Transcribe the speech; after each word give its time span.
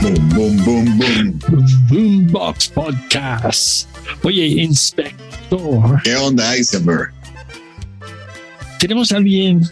Boom, 0.00 0.28
boom, 0.30 0.56
boom, 0.64 0.98
boom. 0.98 1.38
Boombox 1.88 2.68
Podcast. 2.68 3.88
Oye, 4.22 4.46
inspector, 4.46 6.00
¿Qué 6.04 6.14
onda, 6.16 6.54
Eisenberg? 6.56 7.12
tenemos 8.78 9.10
a 9.12 9.16
alguien 9.16 9.62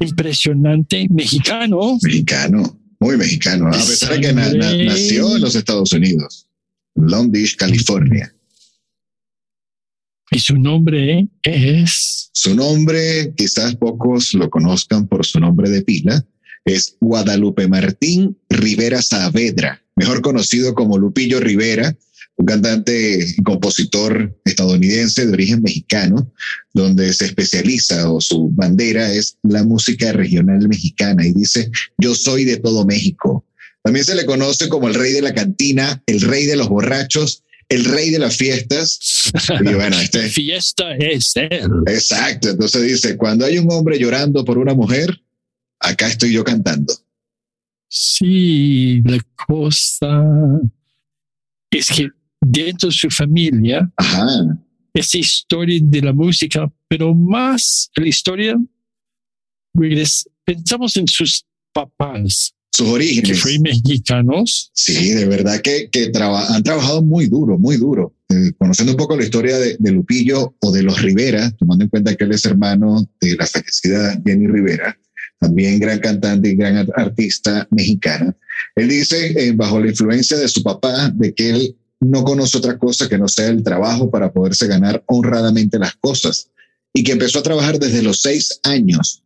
impresionante, 0.00 1.06
mexicano, 1.10 1.98
Mexicano, 2.02 2.78
muy 2.98 3.16
mexicano. 3.16 3.68
A 3.68 3.70
pesar 3.72 4.14
de 4.14 4.20
que 4.20 4.32
nació 4.32 5.36
en 5.36 5.42
los 5.42 5.54
Estados 5.54 5.92
Unidos, 5.92 6.46
Long 6.96 7.30
Beach, 7.30 7.56
California. 7.56 8.34
y 10.32 10.38
su 10.38 10.56
nombre 10.56 11.28
es 11.42 12.30
Su 12.32 12.54
nombre, 12.54 13.32
quizás 13.36 13.76
pocos 13.76 14.34
lo 14.34 14.48
conozcan 14.50 15.06
por 15.06 15.24
su 15.26 15.38
nombre 15.38 15.70
de 15.70 15.82
pila, 15.82 16.24
es 16.64 16.96
Guadalupe 17.00 17.68
Martín 17.68 18.36
Rivera 18.48 19.02
Saavedra, 19.02 19.82
mejor 19.96 20.22
conocido 20.22 20.74
como 20.74 20.98
Lupillo 20.98 21.40
Rivera, 21.40 21.96
un 22.36 22.46
cantante 22.46 23.18
y 23.36 23.42
compositor 23.42 24.34
estadounidense 24.44 25.26
de 25.26 25.32
origen 25.32 25.62
mexicano, 25.62 26.32
donde 26.72 27.12
se 27.12 27.26
especializa 27.26 28.10
o 28.10 28.20
su 28.20 28.48
bandera 28.50 29.12
es 29.12 29.36
la 29.42 29.62
música 29.62 30.12
regional 30.12 30.66
mexicana 30.66 31.26
y 31.26 31.32
dice, 31.32 31.70
yo 31.98 32.14
soy 32.14 32.44
de 32.44 32.56
todo 32.56 32.86
México. 32.86 33.44
También 33.82 34.04
se 34.04 34.14
le 34.14 34.24
conoce 34.26 34.68
como 34.68 34.88
el 34.88 34.94
rey 34.94 35.12
de 35.12 35.22
la 35.22 35.34
cantina, 35.34 36.02
el 36.06 36.20
rey 36.22 36.46
de 36.46 36.56
los 36.56 36.68
borrachos, 36.68 37.44
el 37.68 37.84
rey 37.84 38.10
de 38.10 38.18
las 38.18 38.36
fiestas. 38.36 38.98
Y 39.60 39.74
bueno, 39.74 39.98
este, 40.00 40.28
Fiesta 40.28 40.96
es 40.96 41.32
él. 41.36 41.70
Exacto, 41.86 42.50
entonces 42.50 42.82
dice, 42.82 43.16
cuando 43.16 43.44
hay 43.44 43.58
un 43.58 43.70
hombre 43.70 43.98
llorando 43.98 44.44
por 44.44 44.58
una 44.58 44.74
mujer, 44.74 45.20
acá 45.80 46.06
estoy 46.08 46.32
yo 46.32 46.44
cantando. 46.44 46.92
Sí, 47.88 49.02
la 49.04 49.18
cosa 49.46 50.22
es 51.70 51.88
que 51.88 52.08
dentro 52.40 52.88
de 52.88 52.94
su 52.94 53.10
familia, 53.10 53.90
Ajá, 53.96 54.26
esa 54.94 55.18
historia 55.18 55.78
de 55.82 56.02
la 56.02 56.12
música, 56.12 56.70
pero 56.88 57.14
más 57.14 57.90
la 57.96 58.06
historia, 58.08 58.56
regres- 59.74 60.28
pensamos 60.44 60.96
en 60.96 61.06
sus 61.08 61.44
papás, 61.72 62.54
sus 62.72 62.86
que 62.86 62.92
orígenes. 62.92 63.40
fueron 63.40 63.62
mexicanos, 63.62 64.70
Sí, 64.74 65.10
de 65.10 65.26
verdad 65.26 65.60
que, 65.60 65.88
que 65.90 66.08
traba- 66.10 66.46
han 66.54 66.62
trabajado 66.62 67.02
muy 67.02 67.26
duro, 67.26 67.58
muy 67.58 67.76
duro. 67.76 68.14
Eh, 68.28 68.52
conociendo 68.58 68.92
un 68.92 68.96
poco 68.98 69.16
la 69.16 69.24
historia 69.24 69.58
de, 69.58 69.76
de 69.78 69.90
Lupillo 69.92 70.54
o 70.60 70.70
de 70.72 70.84
los 70.84 71.02
Rivera, 71.02 71.50
tomando 71.58 71.82
en 71.84 71.90
cuenta 71.90 72.14
que 72.14 72.22
él 72.24 72.30
es 72.32 72.44
hermano 72.44 73.04
de 73.20 73.34
la 73.36 73.46
fallecida 73.46 74.20
Jenny 74.24 74.46
Rivera, 74.46 74.96
también 75.40 75.80
gran 75.80 75.98
cantante 75.98 76.50
y 76.50 76.54
gran 76.56 76.76
art- 76.76 76.90
artista 76.94 77.66
mexicana. 77.70 78.36
Él 78.76 78.88
dice, 78.88 79.48
eh, 79.48 79.52
bajo 79.52 79.80
la 79.80 79.88
influencia 79.88 80.36
de 80.36 80.46
su 80.48 80.62
papá, 80.62 81.10
de 81.14 81.34
que 81.34 81.50
él 81.50 81.76
no 82.00 82.22
conoce 82.24 82.58
otra 82.58 82.78
cosa 82.78 83.08
que 83.08 83.18
no 83.18 83.26
sea 83.28 83.48
el 83.48 83.62
trabajo 83.62 84.10
para 84.10 84.32
poderse 84.32 84.66
ganar 84.66 85.02
honradamente 85.06 85.78
las 85.78 85.96
cosas 85.96 86.50
y 86.94 87.02
que 87.02 87.12
empezó 87.12 87.40
a 87.40 87.42
trabajar 87.42 87.78
desde 87.78 88.02
los 88.02 88.20
seis 88.22 88.60
años, 88.64 89.22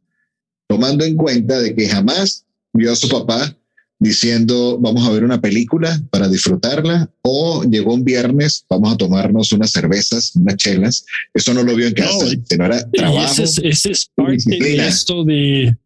tomando 0.68 1.04
en 1.04 1.16
cuenta 1.16 1.60
de 1.60 1.74
que 1.74 1.88
jamás 1.88 2.44
vio 2.72 2.92
a 2.92 2.96
su 2.96 3.08
papá 3.08 3.56
diciendo 4.00 4.76
vamos 4.80 5.06
a 5.06 5.12
ver 5.12 5.24
una 5.24 5.40
película 5.40 6.02
para 6.10 6.28
disfrutarla 6.28 7.08
o 7.22 7.62
llegó 7.64 7.94
un 7.94 8.04
viernes 8.04 8.66
vamos 8.68 8.92
a 8.92 8.96
tomarnos 8.96 9.52
unas 9.52 9.70
cervezas, 9.70 10.34
unas 10.34 10.56
chelas. 10.56 11.06
Eso 11.32 11.54
no 11.54 11.62
lo 11.62 11.74
vio 11.74 11.86
en 11.86 11.94
casa, 11.94 12.12
No, 12.24 12.42
sino 12.44 12.64
era 12.66 12.90
trabajo. 12.90 13.32
ese 13.32 13.44
es, 13.44 13.58
ese 13.62 13.90
es 13.92 14.10
parte 14.14 14.42
de 14.58 14.86
esto 14.88 15.24
de, 15.24 15.76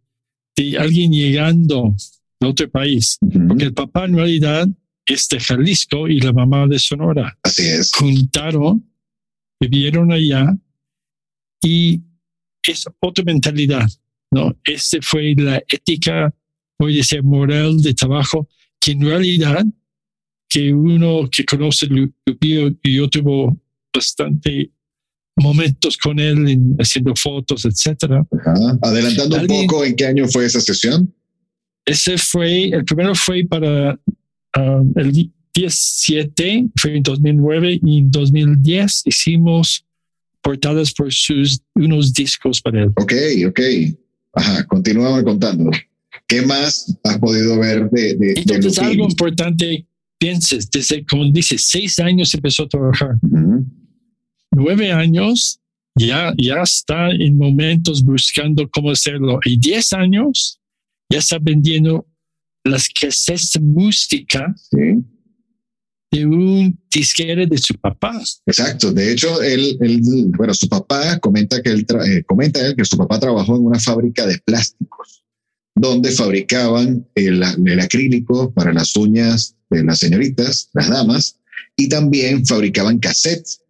de 0.59 0.77
alguien 0.77 1.13
llegando 1.13 1.95
de 2.41 2.47
otro 2.47 2.69
país. 2.69 3.19
Porque 3.47 3.65
el 3.65 3.75
papá 3.75 4.07
en 4.07 4.17
realidad 4.17 4.67
es 5.07 5.29
de 5.29 5.39
Jalisco 5.39 6.09
y 6.09 6.21
la 6.21 6.33
mamá 6.33 6.67
de 6.67 6.79
Sonora. 6.79 7.39
Así 7.43 7.63
es. 7.63 7.93
Juntaron, 7.95 8.85
vivieron 9.61 10.13
allá 10.13 10.57
y 11.63 12.03
es 12.63 12.85
otra 13.01 13.25
mentalidad, 13.25 13.89
¿no? 14.33 14.57
Este 14.65 15.01
fue 15.01 15.35
la 15.37 15.63
ética, 15.69 16.35
puede 16.77 17.03
ser 17.03 17.23
moral 17.23 17.81
de 17.81 17.95
trabajo, 17.95 18.49
que 18.81 18.93
en 18.93 19.03
realidad 19.03 19.65
que 20.49 20.73
uno 20.73 21.29
que 21.31 21.45
conoce 21.45 21.87
Lupillo 21.87 22.71
y 22.83 22.97
yo 22.97 23.09
tuvo 23.09 23.61
bastante 23.95 24.73
momentos 25.43 25.97
con 25.97 26.19
él 26.19 26.49
en- 26.49 26.77
haciendo 26.79 27.15
fotos, 27.17 27.65
etcétera. 27.65 28.25
Ajá. 28.33 28.79
Adelantando 28.83 29.37
un 29.41 29.47
poco 29.47 29.85
en 29.85 29.95
qué 29.97 30.07
año 30.07 30.27
fue 30.29 30.45
esa 30.47 30.61
sesión. 30.61 31.13
Ese 31.85 32.19
fue, 32.19 32.69
el 32.69 32.85
primero 32.85 33.15
fue 33.15 33.45
para 33.49 33.99
ah, 34.55 34.83
el 34.97 35.31
17, 35.55 36.69
fue 36.77 36.97
en 36.97 37.03
2009 37.03 37.81
y 37.85 37.99
en 37.99 38.11
2010 38.11 39.03
hicimos 39.07 39.85
portadas 40.43 40.93
por 40.93 41.13
sus 41.13 41.61
unos 41.75 42.13
discos 42.13 42.61
para 42.61 42.83
él. 42.85 42.91
Ok, 42.97 43.13
ok. 43.49 43.61
Ajá, 44.35 44.65
continuamos 44.67 45.23
contando. 45.25 45.71
¿Qué 46.27 46.43
más 46.43 46.95
has 47.05 47.19
podido 47.19 47.59
ver 47.59 47.89
de, 47.91 48.15
de, 48.15 48.17
de 48.17 48.35
Entonces, 48.37 48.77
Lupillo? 48.77 48.87
algo 48.91 49.05
importante, 49.09 49.87
pienses, 50.19 50.71
desde, 50.71 51.05
como 51.07 51.25
dice, 51.33 51.57
seis 51.59 51.99
años 51.99 52.33
empezó 52.35 52.65
a 52.65 52.69
trabajar, 52.69 53.17
Ujú. 53.23 53.67
Nueve 54.51 54.93
años 54.93 55.61
ya, 55.97 56.33
ya 56.39 56.63
está 56.63 57.11
en 57.11 57.37
momentos 57.37 58.03
buscando 58.05 58.69
cómo 58.71 58.91
hacerlo, 58.91 59.41
y 59.45 59.59
diez 59.59 59.93
años 59.93 60.61
ya 61.11 61.19
está 61.19 61.39
vendiendo 61.41 62.07
las 62.65 62.89
cassettes 62.89 63.61
música 63.61 64.55
Sí. 64.71 65.03
de 66.11 66.27
un 66.27 66.79
disquero 66.91 67.47
de 67.47 67.59
su 67.59 67.75
papá. 67.75 68.21
Exacto. 68.47 68.93
De 68.93 69.13
hecho, 69.13 69.43
él, 69.43 69.77
él, 69.81 70.01
bueno, 70.37 70.55
su 70.55 70.69
papá 70.69 71.19
comenta 71.19 71.61
que 71.63 71.71
él 71.71 71.87
eh, 72.07 72.23
comenta 72.25 72.65
él 72.67 72.77
que 72.77 72.85
su 72.85 72.97
papá 72.97 73.19
trabajó 73.19 73.57
en 73.57 73.67
una 73.67 73.79
fábrica 73.79 74.27
de 74.27 74.39
plásticos 74.39 75.25
donde 75.75 76.11
fabricaban 76.11 77.07
el, 77.15 77.43
el 77.67 77.81
acrílico 77.81 78.53
para 78.53 78.73
las 78.73 78.97
uñas 78.97 79.55
de 79.71 79.85
las 79.85 79.99
señoritas, 80.01 80.71
las 80.73 80.89
damas, 80.89 81.39
y 81.77 81.89
también 81.89 82.45
fabricaban 82.45 82.99
cassettes, 82.99 83.61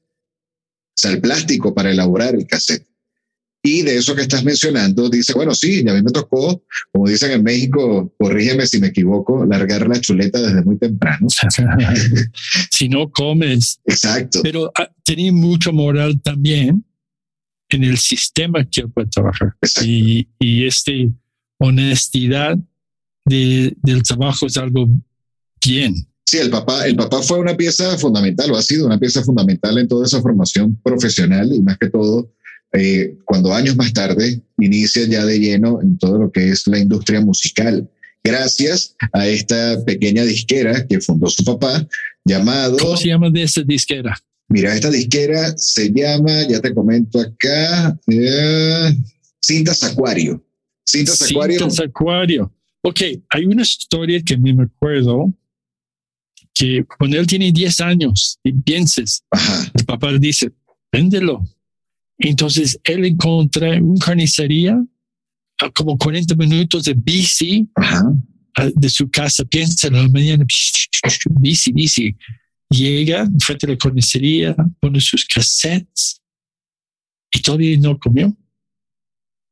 sea, 1.01 1.11
el 1.13 1.21
plástico 1.21 1.75
para 1.75 1.91
elaborar 1.91 2.35
el 2.35 2.47
cassette. 2.47 2.87
Y 3.63 3.83
de 3.83 3.97
eso 3.97 4.15
que 4.15 4.23
estás 4.23 4.45
mencionando, 4.45 5.11
dice, 5.11 5.33
bueno, 5.35 5.53
sí, 5.53 5.81
a 5.89 5.93
mí 5.93 6.03
me 6.03 6.13
tocó, 6.13 6.63
como 6.93 7.09
dicen 7.09 7.33
en 7.33 7.43
México, 7.43 8.15
corrígeme 8.17 8.67
si 8.67 8.79
me 8.79 8.89
equivoco, 8.89 9.45
largar 9.45 9.89
la 9.89 10.01
chuleta 10.01 10.41
desde 10.41 10.63
muy 10.63 10.79
temprano. 10.79 11.27
si 12.71 12.89
no 12.89 13.11
comes. 13.11 13.81
Exacto. 13.85 14.41
Pero 14.43 14.71
ah, 14.79 14.89
tenía 15.05 15.33
mucho 15.33 15.73
moral 15.73 16.21
también 16.23 16.85
en 17.71 17.85
el 17.85 17.99
sistema 17.99 18.65
que 18.65 18.83
él 18.83 18.91
puede 18.91 19.09
trabajar. 19.09 19.55
Y, 19.85 20.29
y 20.39 20.65
este 20.65 21.11
honestidad 21.59 22.57
de, 23.25 23.77
del 23.83 24.03
trabajo 24.03 24.47
es 24.47 24.57
algo 24.57 24.89
bien. 25.65 25.95
Sí, 26.29 26.37
el 26.37 26.51
papá, 26.51 26.87
el 26.87 26.95
papá 26.95 27.23
fue 27.23 27.39
una 27.39 27.57
pieza 27.57 27.97
fundamental, 27.97 28.51
o 28.51 28.57
ha 28.59 28.61
sido 28.61 28.85
una 28.85 28.99
pieza 28.99 29.25
fundamental 29.25 29.79
en 29.79 29.89
toda 29.89 30.05
esa 30.05 30.21
formación 30.21 30.79
profesional 30.83 31.51
y 31.55 31.63
más 31.63 31.79
que 31.79 31.89
todo, 31.89 32.31
eh, 32.75 33.17
cuando 33.25 33.55
años 33.55 33.77
más 33.77 33.95
tarde 33.95 34.43
inicia 34.59 35.07
ya 35.07 35.25
de 35.25 35.39
lleno 35.39 35.81
en 35.81 35.97
todo 35.97 36.19
lo 36.19 36.31
que 36.31 36.51
es 36.51 36.67
la 36.67 36.81
industria 36.81 37.23
musical, 37.23 37.89
gracias 38.23 38.95
a 39.15 39.27
esta 39.27 39.83
pequeña 39.87 40.23
disquera 40.25 40.87
que 40.87 41.01
fundó 41.01 41.31
su 41.31 41.43
papá, 41.45 41.89
llamado... 42.27 42.77
¿Cómo 42.77 42.99
se 42.99 43.09
llama 43.09 43.31
de 43.31 43.45
esa 43.45 43.63
disquera? 43.63 44.15
Mira, 44.51 44.75
esta 44.75 44.91
disquera 44.91 45.57
se 45.57 45.91
llama, 45.91 46.47
ya 46.47 46.61
te 46.61 46.75
comento 46.75 47.21
acá, 47.21 47.99
eh, 48.07 48.95
Cintas 49.43 49.83
Acuario. 49.83 50.45
Cintas 50.87 51.23
Acuario. 51.23 51.59
Cintas 51.59 51.81
Acuario. 51.81 52.53
Ok, 52.83 53.01
hay 53.31 53.47
una 53.47 53.63
historia 53.63 54.21
que 54.23 54.37
me 54.37 54.55
acuerdo 54.63 55.33
que 56.59 56.85
cuando 56.85 57.17
él 57.19 57.27
tiene 57.27 57.53
10 57.53 57.81
años 57.83 58.41
y 58.43 58.53
pienses, 58.53 59.23
el 59.75 59.85
papá 59.85 60.11
le 60.11 60.19
dice, 60.19 60.51
véndelo. 60.91 61.45
Entonces 62.19 62.81
él 62.83 63.05
encuentra 63.05 63.81
una 63.81 64.05
carnicería 64.05 64.77
a 65.59 65.71
como 65.71 65.97
40 65.97 66.35
minutos 66.35 66.85
de 66.85 66.95
bici 66.95 67.69
de 68.75 68.89
su 68.89 69.09
casa. 69.09 69.45
Piensa 69.45 69.87
en 69.87 69.95
la 69.95 70.09
mañana, 70.09 70.45
bici, 71.41 71.73
bici. 71.73 72.17
Llega 72.71 73.29
frente 73.41 73.67
a 73.67 73.71
la 73.71 73.77
carnicería, 73.77 74.57
pone 74.81 75.01
sus 75.01 75.25
cassettes 75.27 76.21
y 77.33 77.41
todavía 77.41 77.79
no 77.79 77.97
comió. 77.99 78.37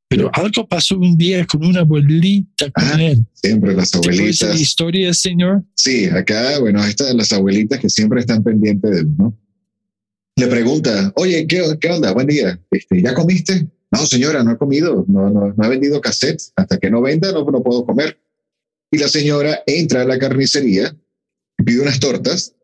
Pero 0.08 0.30
algo 0.32 0.68
pasó 0.68 0.96
un 0.96 1.18
día 1.18 1.44
con 1.46 1.64
una 1.64 1.80
abuelita 1.80 2.70
con 2.70 3.00
él. 3.00 3.26
Siempre 3.34 3.74
las 3.74 3.94
abuelitas. 3.94 4.52
¿Te 4.52 4.56
historia, 4.56 5.12
señor? 5.12 5.64
Sí, 5.74 6.06
acá, 6.06 6.58
bueno, 6.60 6.84
estas 6.84 7.14
las 7.14 7.32
abuelitas 7.32 7.80
que 7.80 7.90
siempre 7.90 8.20
están 8.20 8.42
pendientes 8.44 8.90
de 8.90 9.02
uno. 9.02 9.36
Le 10.36 10.46
pregunta, 10.46 11.12
oye, 11.16 11.46
¿qué, 11.46 11.62
qué 11.80 11.90
onda? 11.90 12.12
Buen 12.12 12.28
día. 12.28 12.60
Este, 12.70 13.02
¿Ya 13.02 13.14
comiste? 13.14 13.66
No, 13.90 14.06
señora, 14.06 14.44
no 14.44 14.52
he 14.52 14.58
comido, 14.58 15.04
no, 15.08 15.30
no, 15.30 15.52
no 15.56 15.64
he 15.64 15.68
vendido 15.68 16.00
cassette. 16.00 16.42
Hasta 16.54 16.78
que 16.78 16.90
no 16.90 17.02
venda, 17.02 17.32
no, 17.32 17.44
no 17.44 17.62
puedo 17.62 17.84
comer. 17.84 18.18
Y 18.90 18.98
la 18.98 19.08
señora 19.08 19.62
entra 19.66 20.02
a 20.02 20.04
la 20.04 20.18
carnicería, 20.18 20.96
pide 21.64 21.80
unas 21.80 21.98
tortas 21.98 22.54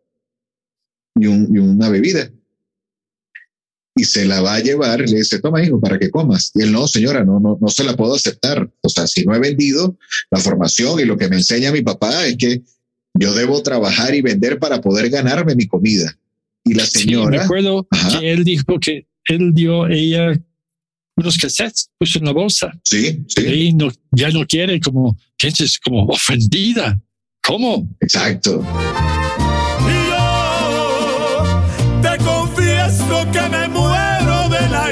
y, 1.17 1.27
un, 1.27 1.49
y 1.53 1.59
una 1.59 1.89
bebida 1.89 2.31
y 3.95 4.05
se 4.05 4.25
la 4.25 4.41
va 4.41 4.55
a 4.55 4.61
llevar, 4.61 5.01
le 5.01 5.19
dice, 5.19 5.41
toma 5.41 5.63
hijo, 5.63 5.81
para 5.81 5.99
que 5.99 6.11
comas. 6.11 6.51
Y 6.55 6.63
él, 6.63 6.73
no, 6.73 6.89
señora, 6.89 7.25
no, 7.25 7.41
no, 7.41 7.59
no 7.61 7.69
se 7.69 7.85
la 7.85 7.95
puedo 7.95 8.15
aceptar. 8.15 8.71
O 8.81 8.89
sea, 8.89 9.07
si 9.07 9.25
no 9.25 9.35
he 9.35 9.39
vendido 9.39 9.97
la 10.31 10.39
formación 10.39 11.01
y 11.01 11.05
lo 11.05 11.19
que 11.19 11.29
me 11.29 11.37
enseña 11.37 11.73
mi 11.73 11.83
papá 11.83 12.27
es 12.27 12.37
que 12.37 12.63
yo 13.15 13.35
debo 13.35 13.63
trabajar 13.63 14.15
y 14.15 14.23
vender 14.23 14.59
para 14.59 14.81
poder 14.81 15.11
ganarme 15.11 15.55
mi 15.55 15.67
comida. 15.67 16.17
Y 16.65 16.75
la 16.75 16.87
señora... 16.87 17.33
Sí, 17.33 17.39
me 17.39 17.45
acuerdo 17.45 17.87
que 18.21 18.33
él 18.33 18.45
dijo 18.45 18.79
que 18.81 19.07
él 19.27 19.53
dio 19.53 19.87
ella 19.89 20.33
unos 21.17 21.37
cassettes, 21.37 21.91
puso 21.99 22.19
en 22.19 22.25
la 22.25 22.33
bolsa. 22.33 22.73
Sí, 22.85 23.23
sí. 23.29 23.43
Y 23.47 23.73
no, 23.75 23.91
ya 24.13 24.31
no 24.31 24.47
quiere, 24.47 24.81
como, 24.81 25.19
piensas, 25.37 25.79
como 25.79 26.07
ofendida. 26.07 27.01
¿Cómo? 27.43 27.89
Exacto. 28.01 28.65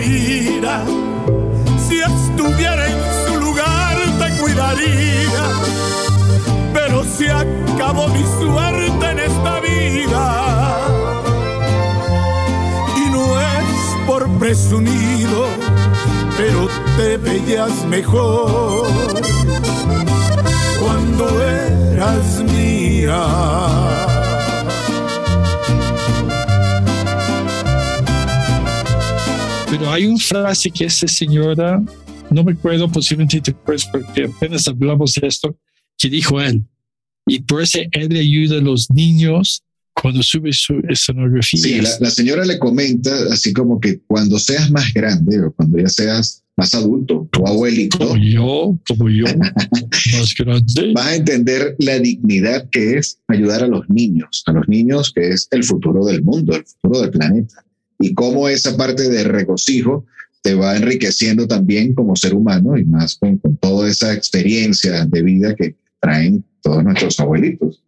Si 0.02 2.00
estuviera 2.00 2.86
en 2.86 2.96
su 3.26 3.38
lugar 3.38 3.98
te 4.18 4.40
cuidaría. 4.40 5.44
Pero 6.72 7.04
se 7.04 7.30
acabó 7.30 8.08
mi 8.08 8.24
suerte 8.38 9.10
en 9.10 9.18
esta 9.18 9.60
vida. 9.60 10.78
Y 12.96 13.10
no 13.10 13.40
es 13.40 14.06
por 14.06 14.26
presumido, 14.38 15.48
pero 16.38 16.68
te 16.96 17.18
veías 17.18 17.84
mejor 17.84 18.86
cuando 20.80 21.28
eras 21.42 22.42
mía. 22.50 24.19
Pero 29.70 29.88
hay 29.92 30.06
una 30.06 30.18
frase 30.18 30.68
que 30.68 30.86
esa 30.86 31.06
señora, 31.06 31.80
no 32.28 32.42
me 32.42 32.52
acuerdo, 32.52 32.90
posiblemente 32.90 33.40
te 33.40 33.52
acuerdas 33.52 33.88
porque 33.92 34.24
apenas 34.24 34.66
hablamos 34.66 35.14
de 35.14 35.28
esto, 35.28 35.56
que 35.96 36.08
dijo 36.08 36.40
él. 36.40 36.64
Y 37.28 37.40
por 37.42 37.62
eso 37.62 37.78
él 37.92 38.16
ayuda 38.16 38.58
a 38.58 38.60
los 38.60 38.90
niños 38.90 39.62
cuando 39.94 40.24
sube 40.24 40.52
su 40.52 40.82
escenografía. 40.88 41.62
Sí, 41.62 41.80
la, 42.00 42.10
señora 42.10 42.44
le 42.44 42.58
comenta 42.58 43.10
así 43.32 43.52
como 43.52 43.78
que 43.78 44.00
cuando 44.08 44.40
seas 44.40 44.72
más 44.72 44.92
grande 44.92 45.40
o 45.40 45.52
cuando 45.52 45.78
ya 45.78 45.88
seas 45.88 46.42
más 46.56 46.74
adulto 46.74 47.28
o 47.38 47.46
abuelito. 47.46 47.96
Como 47.96 48.16
yo, 48.16 48.78
como 48.88 49.08
yo, 49.08 49.24
más 50.18 50.34
grande. 50.36 50.92
Vas 50.94 51.06
a 51.06 51.14
entender 51.14 51.76
la 51.78 52.00
dignidad 52.00 52.68
que 52.70 52.98
es 52.98 53.20
ayudar 53.28 53.62
a 53.62 53.68
los 53.68 53.88
niños, 53.88 54.42
a 54.46 54.52
los 54.52 54.66
niños 54.68 55.12
que 55.14 55.28
es 55.28 55.46
el 55.52 55.62
futuro 55.62 56.04
del 56.06 56.24
mundo, 56.24 56.56
el 56.56 56.64
futuro 56.66 57.02
del 57.02 57.10
planeta 57.10 57.64
y 58.00 58.14
cómo 58.14 58.48
esa 58.48 58.76
parte 58.76 59.08
de 59.08 59.24
regocijo 59.24 60.06
te 60.42 60.54
va 60.54 60.76
enriqueciendo 60.76 61.46
también 61.46 61.94
como 61.94 62.16
ser 62.16 62.34
humano 62.34 62.76
y 62.76 62.84
más 62.84 63.16
con, 63.16 63.38
toda 63.60 63.88
esa 63.88 64.14
experiencia 64.14 65.04
de 65.04 65.22
vida 65.22 65.54
que 65.54 65.76
traen 66.00 66.42
todos 66.62 66.82
nuestros 66.82 67.20
abuelitos. 67.20 67.84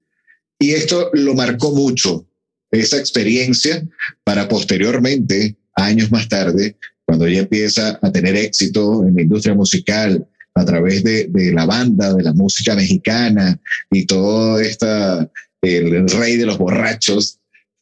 Y 0.58 0.72
esto 0.72 1.10
lo 1.14 1.34
marcó 1.34 1.74
mucho, 1.74 2.26
esa 2.70 2.98
experiencia, 2.98 3.82
para 4.22 4.48
posteriormente, 4.48 5.56
años 5.74 6.12
más 6.12 6.28
tarde, 6.28 6.76
cuando 7.06 7.26
ella 7.26 7.40
empieza 7.40 7.98
a 8.00 8.12
tener 8.12 8.36
éxito 8.36 9.06
en 9.06 9.14
la 9.14 9.22
industria 9.22 9.54
musical 9.54 10.26
a 10.54 10.64
través 10.64 11.02
de, 11.02 11.28
de 11.28 11.52
la 11.52 11.64
banda, 11.64 12.12
de 12.12 12.22
la 12.22 12.34
música 12.34 12.74
mexicana 12.74 13.58
y 13.90 14.04
todo 14.04 14.60
esta, 14.60 15.28
el 15.62 16.08
rey 16.08 16.36
de 16.36 16.46
los 16.46 16.58
borrachos. 16.58 17.38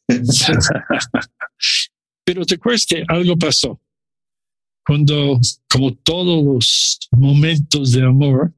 Pero 2.23 2.45
te 2.45 2.55
acuerdas 2.55 2.85
que 2.85 3.03
algo 3.07 3.37
pasó. 3.37 3.79
Cuando, 4.85 5.39
como 5.69 5.93
todos 5.95 6.43
los 6.43 6.99
momentos 7.11 7.91
de 7.91 8.03
amor, 8.03 8.53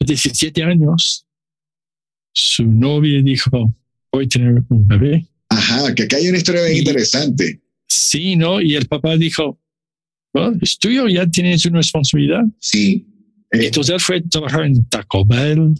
17 0.00 0.62
años, 0.62 1.26
su 2.32 2.64
novia 2.64 3.22
dijo, 3.22 3.72
voy 4.12 4.24
a 4.24 4.28
tener 4.28 4.62
un 4.68 4.86
bebé. 4.86 5.26
Ajá, 5.48 5.94
que 5.94 6.04
acá 6.04 6.16
hay 6.16 6.28
una 6.28 6.38
historia 6.38 6.64
bien 6.64 6.78
interesante. 6.78 7.60
Sí, 7.86 8.36
¿no? 8.36 8.60
Y 8.60 8.74
el 8.74 8.86
papá 8.86 9.16
dijo, 9.16 9.60
bueno, 10.32 10.58
es 10.60 10.78
tuyo, 10.78 11.08
ya 11.08 11.26
tienes 11.26 11.64
una 11.64 11.78
responsabilidad. 11.78 12.42
Sí. 12.58 13.06
Eh, 13.52 13.66
Entonces 13.66 13.94
él 13.94 14.00
fue 14.00 14.16
a 14.16 14.22
trabajar 14.22 14.64
en 14.64 14.84
Taco 14.86 15.24
Bell, 15.24 15.74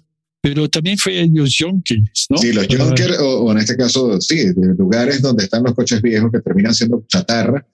pero 0.45 0.69
también 0.69 0.99
fue 0.99 1.27
los 1.33 1.57
Junkers, 1.59 2.27
¿no? 2.29 2.37
Sí, 2.37 2.53
los 2.53 2.67
Junkers, 2.67 3.17
o, 3.19 3.51
en 3.51 3.57
este 3.57 3.79
caso, 3.79 4.21
sí, 4.21 4.53
de 4.53 4.75
lugares 4.77 5.23
donde 5.23 5.45
están 5.45 5.63
los 5.63 5.73
coches 5.73 6.03
viejos 6.03 6.31
que 6.31 6.41
terminan 6.41 6.75
siendo 6.75 7.03
chatarra, 7.09 7.67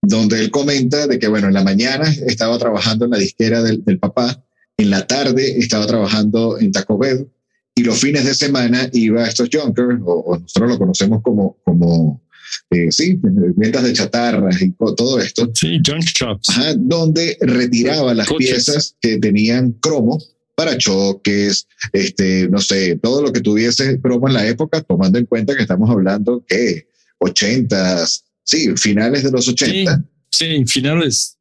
donde 0.00 0.38
él 0.38 0.52
comenta 0.52 1.08
de 1.08 1.18
que, 1.18 1.26
bueno, 1.26 1.48
en 1.48 1.54
la 1.54 1.64
mañana 1.64 2.08
estaba 2.28 2.56
trabajando 2.56 3.06
en 3.06 3.10
la 3.10 3.18
disquera 3.18 3.64
del, 3.64 3.98
papá, 3.98 4.44
en 4.76 4.90
la 4.90 5.04
tarde 5.08 5.58
estaba 5.58 5.88
trabajando 5.88 6.56
en 6.60 6.70
Taco 6.70 6.96
Bell, 6.98 7.26
y 7.74 7.82
los 7.82 7.98
fines 7.98 8.24
de 8.24 8.34
semana 8.34 8.88
iba 8.92 9.24
a 9.24 9.28
estos 9.28 9.48
Junkers, 9.52 9.98
o, 10.04 10.38
nosotros 10.40 10.70
lo 10.70 10.78
conocemos 10.78 11.20
como, 11.20 11.58
como 11.64 12.22
eh, 12.70 12.92
sí, 12.92 13.18
ventas 13.20 13.82
de 13.82 13.92
chatarras 13.92 14.62
y 14.62 14.70
todo 14.70 15.18
esto. 15.18 15.50
Sí, 15.52 15.80
junk 15.84 16.04
shops. 16.04 16.46
donde 16.76 17.36
retiraba 17.40 18.14
las 18.14 18.32
piezas 18.32 18.94
que 19.00 19.18
tenían 19.18 19.72
cromo 19.80 20.20
para 20.54 20.78
choques, 20.78 21.66
este, 21.92 22.48
no 22.48 22.60
sé, 22.60 22.98
todo 23.02 23.22
lo 23.22 23.32
que 23.32 23.40
tuviese 23.40 23.98
promo 23.98 24.28
en 24.28 24.34
la 24.34 24.46
época, 24.46 24.82
tomando 24.82 25.18
en 25.18 25.26
cuenta 25.26 25.54
que 25.56 25.62
estamos 25.62 25.90
hablando 25.90 26.44
que 26.46 26.88
80, 27.18 28.06
sí, 28.42 28.76
finales 28.76 29.24
de 29.24 29.30
los 29.30 29.48
80. 29.48 30.04
Sí, 30.30 30.64
finales. 30.66 31.36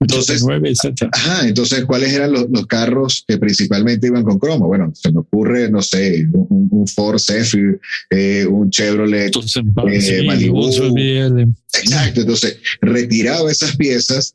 Entonces, 0.00 0.44
ajá, 1.12 1.48
entonces, 1.48 1.84
¿cuáles 1.84 2.12
eran 2.12 2.32
los, 2.32 2.50
los, 2.50 2.66
carros 2.66 3.24
que 3.26 3.38
principalmente 3.38 4.08
iban 4.08 4.22
con 4.22 4.38
cromo? 4.38 4.66
Bueno, 4.66 4.92
se 4.94 5.10
me 5.10 5.20
ocurre, 5.20 5.70
no 5.70 5.80
sé, 5.80 6.26
un, 6.32 6.86
Ford 6.86 7.18
Zephyr, 7.18 7.80
eh, 8.10 8.44
un 8.46 8.68
Chevrolet 8.70 9.32
eh, 9.34 10.26
Malibu. 10.26 10.68
Exacto, 11.72 12.20
entonces 12.20 12.58
retiraba 12.82 13.50
esas 13.50 13.76
piezas 13.76 14.34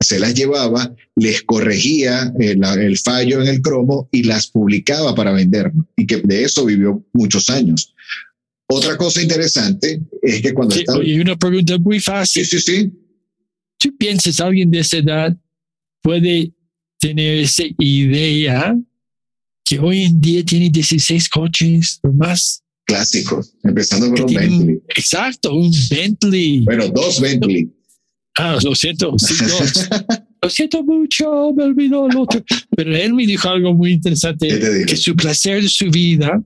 se 0.00 0.18
las 0.18 0.34
llevaba, 0.34 0.94
les 1.16 1.42
corregía 1.42 2.32
el, 2.38 2.98
fallo 2.98 3.42
en 3.42 3.48
el 3.48 3.60
cromo 3.60 4.08
y 4.12 4.22
las 4.22 4.46
publicaba 4.46 5.14
para 5.14 5.32
vender, 5.32 5.72
y 5.96 6.06
que 6.06 6.18
de 6.18 6.44
eso 6.44 6.64
vivió 6.64 7.04
muchos 7.12 7.50
años. 7.50 7.94
Otra 8.68 8.96
cosa 8.96 9.22
interesante 9.22 10.00
es 10.22 10.42
que 10.42 10.52
cuando... 10.52 10.74
Sí, 10.74 10.84
Y 11.04 11.20
una 11.20 11.36
pregunta 11.36 11.78
muy 11.78 12.00
fácil. 12.00 12.44
Sí, 12.44 12.60
sí, 12.60 12.72
sí. 12.72 12.92
¿Tú 13.78 13.96
piensas 13.96 14.40
alguien 14.40 14.70
de 14.70 14.80
esa 14.80 14.98
edad 14.98 15.36
puede 16.02 16.52
tener 16.98 17.38
esa 17.38 17.64
idea 17.78 18.76
que 19.64 19.78
hoy 19.78 20.02
en 20.02 20.20
día 20.20 20.44
tiene 20.44 20.70
16 20.70 21.28
coches 21.28 21.98
o 22.02 22.12
más? 22.12 22.62
Clásicos, 22.84 23.54
empezando 23.64 24.10
con 24.10 24.22
un 24.22 24.34
Bentley. 24.34 24.80
exacto, 24.88 25.54
un 25.54 25.72
Bentley. 25.90 26.60
Bueno, 26.60 26.88
dos 26.88 27.20
Bentley. 27.20 27.70
Ah, 28.38 28.56
lo 28.62 28.72
siento, 28.76 29.18
sí, 29.18 29.34
dos. 29.44 29.88
lo 30.42 30.48
siento 30.48 30.84
mucho, 30.84 31.52
me 31.56 31.64
olvidó 31.64 32.06
el 32.08 32.16
otro. 32.16 32.40
Pero 32.76 32.96
él 32.96 33.12
me 33.12 33.26
dijo 33.26 33.48
algo 33.48 33.74
muy 33.74 33.92
interesante, 33.92 34.48
que 34.86 34.96
su 34.96 35.16
placer 35.16 35.62
de 35.62 35.68
su 35.68 35.90
vida, 35.90 36.40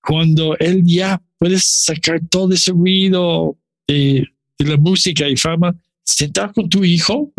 cuando 0.00 0.56
él 0.58 0.82
ya 0.84 1.20
puede 1.38 1.58
sacar 1.58 2.20
todo 2.30 2.54
ese 2.54 2.70
ruido 2.70 3.58
de, 3.88 4.24
la 4.58 4.76
música 4.76 5.28
y 5.28 5.36
fama, 5.36 5.76
sentar 6.04 6.52
con 6.52 6.68
tu 6.68 6.84
hijo 6.84 7.32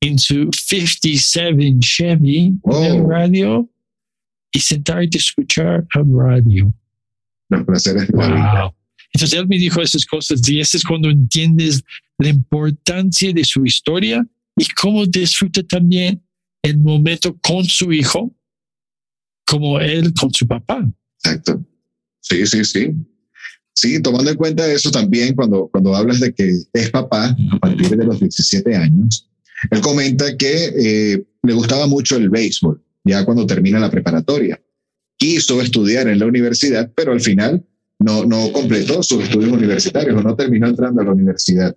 en 0.00 0.18
su 0.18 0.50
57 0.52 1.76
Chevy 1.80 2.54
en 2.62 3.08
radio 3.08 3.68
y 4.52 4.60
sentarte 4.60 5.16
a 5.16 5.18
escuchar 5.18 5.86
el 5.94 6.04
radio. 6.14 6.74
Los 7.48 7.64
placeres 7.64 8.08
de 8.08 8.16
la 8.18 8.26
vida. 8.28 8.74
Entonces 9.12 9.38
él 9.38 9.46
me 9.46 9.58
dijo 9.58 9.80
esas 9.80 10.04
cosas 10.04 10.46
y 10.48 10.60
ese 10.60 10.76
es 10.76 10.84
cuando 10.84 11.10
entiendes 11.10 11.82
la 12.18 12.28
importancia 12.28 13.32
de 13.32 13.44
su 13.44 13.64
historia 13.64 14.26
y 14.56 14.66
cómo 14.80 15.06
disfruta 15.06 15.62
también 15.62 16.22
el 16.62 16.78
momento 16.78 17.36
con 17.40 17.64
su 17.64 17.92
hijo, 17.92 18.34
como 19.46 19.78
él 19.80 20.12
con 20.18 20.32
su 20.32 20.46
papá. 20.46 20.88
Exacto. 21.18 21.64
Sí, 22.20 22.46
sí, 22.46 22.64
sí. 22.64 22.92
Sí, 23.74 24.00
tomando 24.00 24.30
en 24.30 24.36
cuenta 24.36 24.66
eso 24.72 24.90
también, 24.90 25.34
cuando, 25.34 25.68
cuando 25.68 25.94
hablas 25.94 26.20
de 26.20 26.32
que 26.32 26.50
es 26.72 26.90
papá 26.90 27.36
a 27.52 27.58
partir 27.58 27.96
de 27.96 28.04
los 28.04 28.18
17 28.18 28.74
años, 28.74 29.28
él 29.70 29.80
comenta 29.80 30.36
que 30.36 30.72
eh, 30.78 31.26
le 31.42 31.52
gustaba 31.52 31.86
mucho 31.86 32.16
el 32.16 32.30
béisbol, 32.30 32.82
ya 33.04 33.24
cuando 33.24 33.46
termina 33.46 33.78
la 33.78 33.90
preparatoria. 33.90 34.60
Quiso 35.18 35.60
estudiar 35.60 36.08
en 36.08 36.18
la 36.18 36.26
universidad, 36.26 36.90
pero 36.96 37.12
al 37.12 37.20
final 37.20 37.64
no, 37.98 38.24
no 38.24 38.52
completó 38.52 39.02
sus 39.02 39.24
estudios 39.24 39.52
universitarios 39.52 40.16
o 40.16 40.22
no 40.22 40.36
terminó 40.36 40.68
entrando 40.68 41.00
a 41.00 41.04
la 41.04 41.12
universidad. 41.12 41.76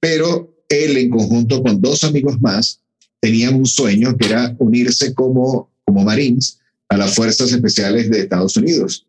Pero 0.00 0.54
él, 0.68 0.96
en 0.96 1.10
conjunto 1.10 1.62
con 1.62 1.80
dos 1.80 2.04
amigos 2.04 2.40
más, 2.40 2.80
tenían 3.20 3.54
un 3.54 3.66
sueño 3.66 4.16
que 4.16 4.26
era 4.26 4.54
unirse 4.58 5.14
como, 5.14 5.72
como 5.84 6.04
Marines 6.04 6.60
a 6.88 6.96
las 6.96 7.14
Fuerzas 7.14 7.52
Especiales 7.52 8.10
de 8.10 8.20
Estados 8.20 8.56
Unidos 8.56 9.06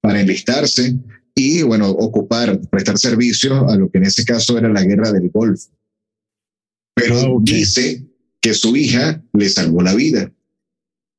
para 0.00 0.20
enlistarse 0.20 0.96
y, 1.34 1.62
bueno, 1.62 1.90
ocupar, 1.90 2.60
prestar 2.70 2.98
servicio 2.98 3.68
a 3.68 3.76
lo 3.76 3.90
que 3.90 3.98
en 3.98 4.04
ese 4.04 4.24
caso 4.24 4.56
era 4.56 4.68
la 4.68 4.82
guerra 4.82 5.12
del 5.12 5.30
Golfo. 5.30 5.70
Pero 6.94 7.18
ah, 7.18 7.40
dice 7.42 8.06
que 8.40 8.54
su 8.54 8.74
hija 8.74 9.22
le 9.34 9.48
salvó 9.50 9.82
la 9.82 9.94
vida, 9.94 10.32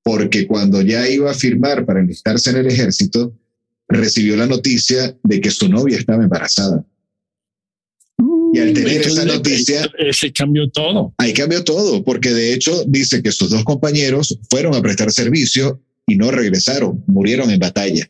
porque 0.04 0.48
cuando 0.48 0.82
ya 0.82 1.08
iba 1.08 1.30
a 1.30 1.36
firmar 1.36 1.86
para 1.86 2.00
enlistarse 2.00 2.50
en 2.50 2.58
el 2.58 2.68
ejército, 2.68 3.38
recibió 3.88 4.36
la 4.36 4.48
noticia 4.48 5.17
de 5.24 5.41
que 5.41 5.51
su 5.51 5.70
novia 5.70 5.98
estaba 5.98 6.24
embarazada. 6.24 6.86
Y 8.53 8.60
al 8.60 8.74
tener 8.74 9.01
esa 9.01 9.25
noticia... 9.25 9.91
Se 10.12 10.32
cambió 10.32 10.70
todo. 10.70 11.13
Ahí 11.17 11.34
cambió 11.34 11.63
todo, 11.63 12.03
porque 12.03 12.32
de 12.32 12.53
hecho 12.53 12.84
dice 12.88 13.22
que 13.22 13.32
sus 13.32 13.50
dos 13.50 13.63
compañeros 13.63 14.39
fueron 14.50 14.74
a 14.75 14.82
prestar 14.82 15.12
servicio 15.12 15.82
y 16.08 16.15
no 16.15 16.32
regresaron, 16.32 17.03
murieron 17.08 17.51
en 17.51 17.60
batalla. 17.60 18.10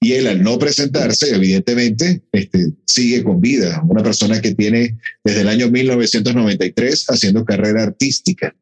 Y 0.00 0.12
él 0.12 0.26
al 0.26 0.42
no 0.42 0.58
presentarse, 0.58 1.34
evidentemente, 1.34 2.22
este, 2.32 2.72
sigue 2.84 3.22
con 3.22 3.40
vida. 3.40 3.82
Una 3.88 4.02
persona 4.02 4.40
que 4.40 4.54
tiene 4.54 4.98
desde 5.24 5.40
el 5.40 5.48
año 5.48 5.70
1993 5.70 7.06
haciendo 7.08 7.44
carrera 7.44 7.82
artística. 7.82 8.54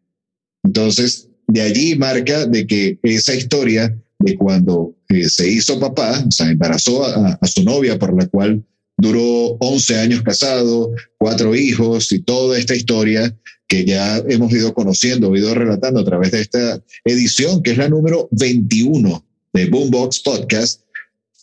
Entonces, 0.62 1.28
de 1.47 1.61
allí 1.61 1.97
marca 1.97 2.47
de 2.47 2.66
que 2.66 2.99
esa 3.02 3.35
historia 3.35 3.97
de 4.25 4.37
cuando 4.37 4.95
eh, 5.11 5.28
se 5.28 5.49
hizo 5.49 5.78
papá, 5.78 6.25
o 6.26 6.31
sea, 6.31 6.49
embarazó 6.49 7.04
a, 7.04 7.38
su 7.47 7.62
novia 7.62 7.99
por 7.99 8.16
la 8.16 8.26
cual 8.26 8.64
duró 8.97 9.57
11 9.61 9.99
años 9.99 10.23
casado, 10.23 10.90
cuatro 11.19 11.54
hijos 11.54 12.11
y 12.12 12.21
toda 12.21 12.59
esta 12.59 12.75
historia 12.75 13.37
que 13.69 13.85
ya 13.85 14.19
hemos 14.28 14.52
ido 14.52 14.73
conociendo, 14.73 15.35
ido 15.37 15.54
relatando 15.54 16.00
a 16.00 16.04
través 16.04 16.31
de 16.31 16.40
esta 16.40 16.83
edición, 17.04 17.62
que 17.62 17.73
es 17.73 17.78
la 17.78 17.88
número 17.88 18.28
21 18.33 19.25
de 19.52 19.66
Boombox 19.66 20.21
Podcast. 20.21 20.83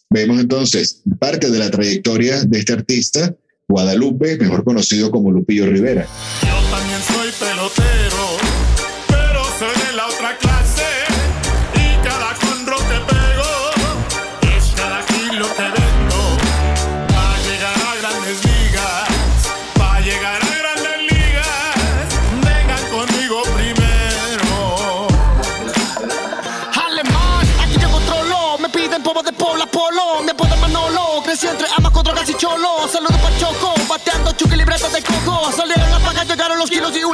Vemos 0.09 0.39
entonces 0.39 1.01
parte 1.19 1.50
de 1.50 1.59
la 1.59 1.69
trayectoria 1.69 2.43
de 2.43 2.59
este 2.59 2.73
artista, 2.73 3.35
Guadalupe, 3.67 4.38
mejor 4.38 4.63
conocido 4.63 5.11
como 5.11 5.31
Lupillo 5.31 5.67
Rivera. 5.67 6.07
Yo 6.41 6.69
también 6.69 7.00
soy 7.01 7.31
pelotero, 7.39 7.90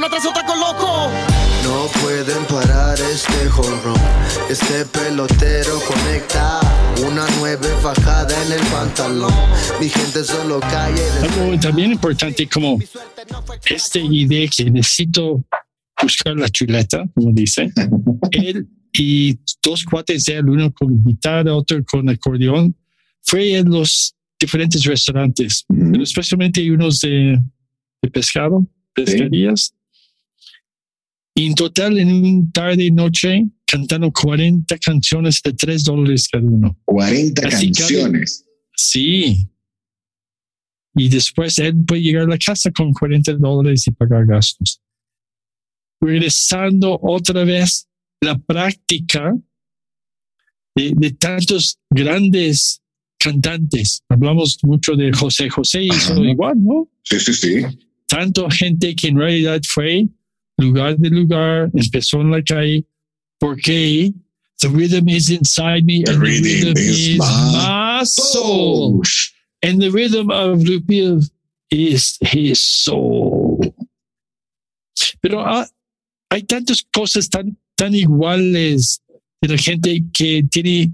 una 0.08 0.10
tras 0.10 0.26
otra 0.26 0.46
con 0.46 0.60
loco. 0.60 1.10
No 1.64 1.88
pueden 2.02 2.44
parar 2.46 2.98
este 3.00 3.50
jonrón. 3.50 4.00
Este 4.50 4.86
pelotero 4.86 5.80
conecta 5.88 6.60
una 7.06 7.26
nueve 7.40 7.68
fajada 7.82 8.34
en 8.46 8.54
el 8.54 8.62
pantalón. 8.68 9.34
Mi 9.80 9.90
gente 9.90 10.24
solo 10.24 10.60
cae. 10.60 10.96
Algo 11.22 11.60
también 11.60 11.92
importante 11.92 12.48
como 12.48 12.80
esta 13.66 14.00
idea 14.00 14.48
que 14.48 14.70
necesito 14.70 15.44
buscar 16.02 16.36
la 16.36 16.50
chuleta, 16.50 17.06
como 17.14 17.32
dice. 17.32 17.72
Él 18.32 18.68
y 18.94 19.38
dos 19.62 19.84
cuates 19.84 20.26
de 20.26 20.38
él, 20.38 20.50
uno 20.50 20.74
con 20.74 21.04
guitarra, 21.04 21.54
otro 21.54 21.84
con 21.86 22.10
acordeón, 22.10 22.76
fue 23.22 23.56
en 23.56 23.70
los 23.70 24.16
diferentes 24.40 24.84
restaurantes, 24.86 25.66
pero 25.68 26.02
especialmente 26.02 26.62
hay 26.62 26.72
unos 26.72 27.02
de, 27.02 27.40
pescado, 28.12 28.66
pescarías. 28.96 29.76
Y 31.38 31.46
en 31.46 31.54
total, 31.54 32.00
en 32.00 32.12
un 32.12 32.52
tarde 32.52 32.86
y 32.86 32.92
noche, 32.92 33.46
cantaron 33.68 34.10
40 34.10 34.76
canciones 34.80 35.40
de 35.44 35.54
3 35.54 35.84
dólares 35.84 36.28
cada 36.32 36.44
uno. 36.44 36.76
40 36.86 37.42
canciones. 37.48 38.44
sí. 38.76 39.48
Y 40.96 41.10
después 41.10 41.60
él 41.60 41.76
puede 41.86 42.02
llegar 42.02 42.24
a 42.24 42.30
la 42.30 42.40
casa 42.40 42.72
con 42.72 42.92
40 42.92 43.34
dólares 43.34 43.86
y 43.86 43.92
pagar 43.92 44.26
gastos. 44.26 44.82
Regresando 46.02 47.00
otra 47.04 47.44
vez 47.44 47.88
la 48.20 48.36
práctica 48.40 49.38
de, 50.76 50.94
de 50.96 51.12
tantos 51.12 51.78
grandes 51.92 52.82
cantantes. 53.20 54.02
Hablamos 54.10 54.58
mucho 54.64 54.96
de 54.96 55.14
José 55.14 55.52
José 55.52 55.84
y 55.84 55.90
eso 55.90 56.24
igual, 56.24 56.56
¿no? 56.64 56.90
Sí, 57.04 57.20
sí, 57.20 57.34
sí. 57.34 57.64
Tanto 58.08 58.50
gente 58.50 58.96
que 58.96 59.10
en 59.10 59.18
realidad 59.18 59.62
fue 59.68 60.08
lugar 60.58 60.98
de 60.98 61.10
lugar, 61.10 61.70
empezó 61.74 62.22
en 62.22 62.32
la 62.32 62.42
calle, 62.42 62.86
porque 63.40 64.14
the 64.60 64.70
rhythm 64.70 65.08
is 65.10 65.30
inside 65.30 65.86
me 65.86 66.04
and 66.08 66.18
the 66.18 66.20
rhythm, 66.20 66.78
is, 66.78 67.20
my 67.20 68.04
soul. 68.04 69.02
And 69.64 69.82
the 69.82 69.90
rhythm 69.90 70.32
of 70.32 70.60
Lupil 70.60 71.22
is 71.70 72.18
his 72.22 72.62
soul. 72.62 73.62
Pero 75.22 75.44
hay 76.30 76.44
tantas 76.44 76.84
cosas 76.92 77.30
tan, 77.30 77.58
tan 77.76 77.94
iguales 77.94 79.02
de 79.42 79.50
la 79.50 79.58
gente 79.58 80.04
que 80.14 80.44
tiene 80.50 80.92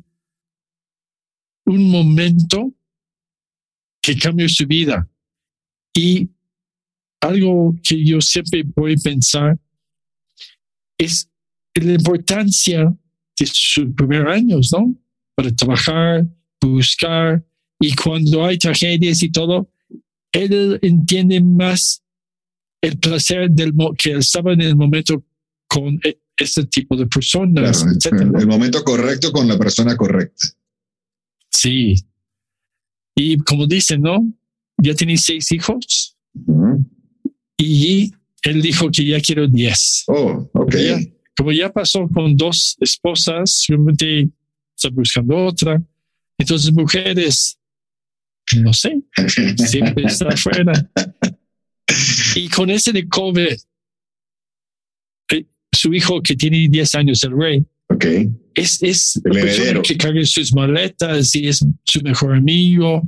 un 1.65 1.89
momento 1.89 2.73
que 4.01 4.17
cambió 4.17 4.49
su 4.49 4.65
vida. 4.67 5.07
Y 5.95 6.29
algo 7.23 7.73
que 7.81 8.03
yo 8.03 8.19
siempre 8.21 8.63
voy 8.75 8.93
a 8.93 9.03
pensar 9.03 9.57
es 10.97 11.29
la 11.75 11.93
importancia 11.93 12.93
de 13.39 13.45
sus 13.45 13.93
primeros 13.95 14.33
años, 14.33 14.71
¿no? 14.73 14.95
Para 15.35 15.51
trabajar, 15.55 16.27
buscar, 16.61 17.43
y 17.79 17.95
cuando 17.95 18.45
hay 18.45 18.57
tragedias 18.57 19.23
y 19.23 19.31
todo, 19.31 19.69
él 20.31 20.79
entiende 20.81 21.41
más 21.41 22.03
el 22.81 22.97
placer 22.97 23.49
del 23.49 23.73
que 23.97 24.11
él 24.11 24.19
estaba 24.19 24.53
en 24.53 24.61
el 24.61 24.75
momento 24.75 25.23
con 25.67 25.99
e, 26.03 26.19
ese 26.37 26.65
tipo 26.65 26.95
de 26.95 27.07
personas. 27.07 27.85
el 28.11 28.47
momento 28.47 28.83
correcto 28.83 29.31
con 29.31 29.47
la 29.47 29.57
persona 29.57 29.95
correcta. 29.95 30.49
Sí. 31.49 31.95
Y 33.15 33.37
como 33.39 33.65
dicen, 33.65 34.01
¿no? 34.01 34.19
Ya 34.77 34.93
tiene 34.93 35.17
seis 35.17 35.51
hijos. 35.51 36.17
Y 37.57 38.11
él 38.43 38.61
dijo 38.61 38.89
que 38.91 39.05
ya 39.05 39.19
quiero 39.19 39.47
diez. 39.47 40.03
Oh, 40.07 40.49
ok. 40.53 40.75
Como 41.35 41.51
ya, 41.51 41.71
pasó 41.71 42.07
con 42.09 42.35
dos 42.37 42.77
esposas, 42.79 43.51
simplemente 43.51 44.29
está 44.75 44.89
buscando 44.89 45.35
otra. 45.35 45.81
Entonces, 46.37 46.71
mujeres, 46.71 47.57
no 48.57 48.73
sé, 48.73 49.01
siempre 49.57 50.05
está 50.05 50.27
afuera. 50.29 50.73
Y 52.35 52.49
con 52.49 52.69
ese 52.69 52.91
de 52.91 53.07
COVID, 53.07 53.53
eh, 55.31 55.45
su 55.71 55.93
hijo 55.93 56.21
que 56.21 56.35
tiene 56.35 56.67
10 56.69 56.95
años, 56.95 57.23
el 57.23 57.37
rey, 57.37 57.65
okay. 57.89 58.29
es, 58.55 58.81
es 58.83 59.21
la 59.23 59.41
persona 59.41 59.81
que 59.81 59.97
carga 59.97 60.23
sus 60.25 60.53
maletas 60.53 61.35
y 61.35 61.47
es 61.47 61.65
su 61.83 62.01
mejor 62.01 62.35
amigo. 62.35 63.01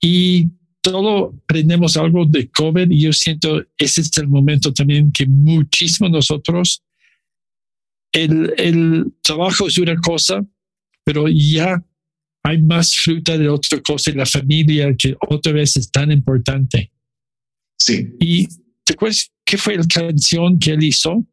Y 0.00 0.48
todo 0.90 1.34
aprendemos 1.42 1.96
algo 1.96 2.24
de 2.26 2.48
COVID 2.48 2.88
y 2.92 3.02
yo 3.02 3.12
siento 3.12 3.60
ese 3.76 4.02
es 4.02 4.16
el 4.18 4.28
momento 4.28 4.72
también 4.72 5.10
que 5.10 5.26
muchísimo 5.26 6.08
nosotros, 6.08 6.84
el, 8.12 8.54
el 8.56 9.12
trabajo 9.20 9.66
es 9.66 9.78
una 9.78 9.96
cosa, 9.96 10.46
pero 11.02 11.26
ya 11.26 11.84
hay 12.44 12.62
más 12.62 12.94
fruta 12.94 13.36
de 13.36 13.48
otra 13.48 13.80
cosa 13.80 14.12
y 14.12 14.14
la 14.14 14.26
familia 14.26 14.94
que 14.96 15.16
otra 15.28 15.52
vez 15.52 15.76
es 15.76 15.90
tan 15.90 16.12
importante. 16.12 16.92
Sí. 17.76 18.14
¿Y 18.20 18.46
te 18.84 18.92
acuerdas 18.92 19.32
qué 19.44 19.58
fue 19.58 19.76
la 19.76 19.84
canción 19.92 20.56
que 20.56 20.70
él 20.70 20.84
hizo? 20.84 21.26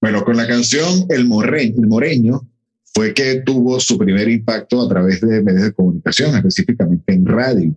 Bueno, 0.00 0.24
con 0.24 0.36
la 0.36 0.46
canción 0.46 1.06
El, 1.08 1.26
Morreño, 1.26 1.74
el 1.78 1.88
Moreño 1.88 2.48
fue 2.94 3.12
que 3.12 3.42
tuvo 3.44 3.80
su 3.80 3.98
primer 3.98 4.28
impacto 4.28 4.80
a 4.80 4.88
través 4.88 5.20
de 5.22 5.42
medios 5.42 5.64
de 5.64 5.72
comunicación, 5.72 6.36
específicamente 6.36 7.12
en 7.12 7.26
radio. 7.26 7.76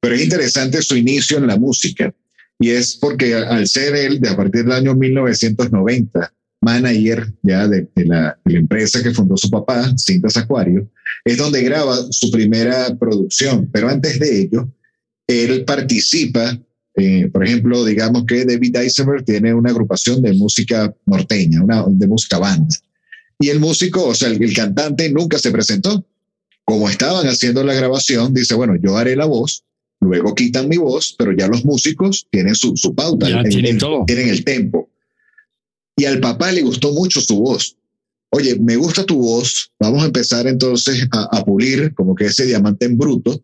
Pero 0.00 0.14
es 0.14 0.22
interesante 0.22 0.82
su 0.82 0.96
inicio 0.96 1.38
en 1.38 1.46
la 1.46 1.56
música 1.56 2.14
y 2.58 2.70
es 2.70 2.96
porque 2.96 3.34
al 3.34 3.68
ser 3.68 3.94
él, 3.94 4.20
de 4.20 4.28
a 4.28 4.36
partir 4.36 4.64
del 4.64 4.72
año 4.72 4.94
1990, 4.94 6.32
manager 6.60 7.32
ya 7.42 7.68
de, 7.68 7.88
la, 7.96 8.38
empresa 8.44 9.02
que 9.02 9.12
fundó 9.12 9.36
su 9.36 9.48
papá, 9.48 9.94
Cintas 9.96 10.36
Acuario, 10.36 10.88
es 11.24 11.36
donde 11.36 11.62
graba 11.62 11.96
su 12.10 12.30
primera 12.30 12.94
producción. 12.96 13.68
Pero 13.72 13.88
antes 13.88 14.18
de 14.18 14.42
ello, 14.42 14.68
él 15.26 15.64
participa, 15.64 16.58
eh, 16.96 17.28
por 17.32 17.44
ejemplo, 17.44 17.84
digamos 17.84 18.24
que 18.26 18.44
David 18.44 18.76
Eisenberg 18.76 19.24
tiene 19.24 19.54
una 19.54 19.70
agrupación 19.70 20.20
de 20.22 20.32
música 20.32 20.92
norteña, 21.06 21.62
una, 21.62 21.84
de 21.86 22.08
música 22.08 22.38
banda. 22.38 22.74
Y 23.38 23.50
el 23.50 23.60
músico, 23.60 24.04
o 24.04 24.14
sea, 24.14 24.28
el, 24.28 24.52
cantante 24.52 25.10
nunca 25.10 25.38
se 25.38 25.52
presentó. 25.52 26.04
Como 26.64 26.90
estaban 26.90 27.26
haciendo 27.26 27.64
la 27.64 27.72
grabación, 27.72 28.34
dice, 28.34 28.54
bueno, 28.54 28.74
yo 28.76 28.96
haré 28.96 29.16
la 29.16 29.24
voz, 29.24 29.64
luego 30.00 30.34
quitan 30.34 30.68
mi 30.68 30.76
voz, 30.76 31.14
pero 31.18 31.32
ya 31.32 31.48
los 31.48 31.64
músicos 31.64 32.26
tienen 32.30 32.54
su, 32.54 32.76
su 32.76 32.94
pauta, 32.94 33.26
tienen, 33.44 33.78
todo. 33.78 34.04
tienen 34.06 34.28
el 34.28 34.44
tempo. 34.44 34.90
Y 35.96 36.04
al 36.04 36.20
papá 36.20 36.52
le 36.52 36.62
gustó 36.62 36.92
mucho 36.92 37.20
su 37.20 37.40
voz. 37.40 37.76
Oye, 38.30 38.58
me 38.60 38.76
gusta 38.76 39.04
tu 39.04 39.18
voz, 39.18 39.72
vamos 39.80 40.02
a 40.02 40.06
empezar 40.06 40.46
entonces 40.46 41.08
a, 41.10 41.44
pulir 41.44 41.94
como 41.94 42.14
que 42.14 42.26
ese 42.26 42.46
diamante 42.46 42.86
en 42.86 42.98
bruto. 42.98 43.42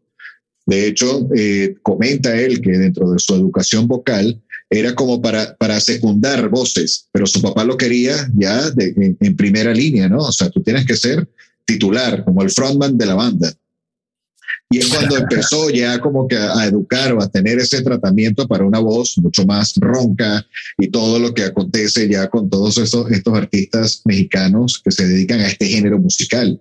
De 0.66 0.86
hecho, 0.86 1.28
eh, 1.34 1.74
comenta 1.82 2.38
él 2.38 2.60
que 2.60 2.72
dentro 2.72 3.10
de 3.10 3.18
su 3.18 3.34
educación 3.34 3.88
vocal 3.88 4.40
era 4.70 4.94
como 4.94 5.20
para, 5.20 5.56
para 5.56 5.80
secundar 5.80 6.48
voces, 6.48 7.08
pero 7.12 7.26
su 7.26 7.40
papá 7.40 7.64
lo 7.64 7.76
quería 7.76 8.30
ya 8.34 8.70
de, 8.70 9.16
en 9.20 9.36
primera 9.36 9.72
línea, 9.72 10.08
¿no? 10.08 10.18
O 10.18 10.32
sea, 10.32 10.50
tú 10.50 10.62
tienes 10.62 10.86
que 10.86 10.96
ser 10.96 11.28
titular, 11.64 12.24
como 12.24 12.42
el 12.42 12.50
frontman 12.50 12.98
de 12.98 13.06
la 13.06 13.14
banda. 13.14 13.54
Y 14.70 14.78
es 14.78 14.88
cuando 14.88 15.16
empezó 15.16 15.70
ya 15.70 15.98
como 16.00 16.26
que 16.26 16.36
a, 16.36 16.64
educar 16.64 17.12
o 17.12 17.22
a 17.22 17.28
tener 17.28 17.58
ese 17.58 17.82
tratamiento 17.82 18.48
para 18.48 18.64
una 18.64 18.78
voz 18.78 19.16
mucho 19.18 19.44
más 19.44 19.74
ronca 19.76 20.44
y 20.78 20.88
todo 20.88 21.18
lo 21.18 21.34
que 21.34 21.44
acontece 21.44 22.08
ya 22.08 22.28
con 22.28 22.48
todos 22.48 22.78
estos, 22.78 23.10
estos 23.10 23.34
artistas 23.34 24.02
mexicanos 24.04 24.80
que 24.82 24.90
se 24.90 25.06
dedican 25.06 25.40
a 25.40 25.48
este 25.48 25.66
género 25.66 25.98
musical, 25.98 26.60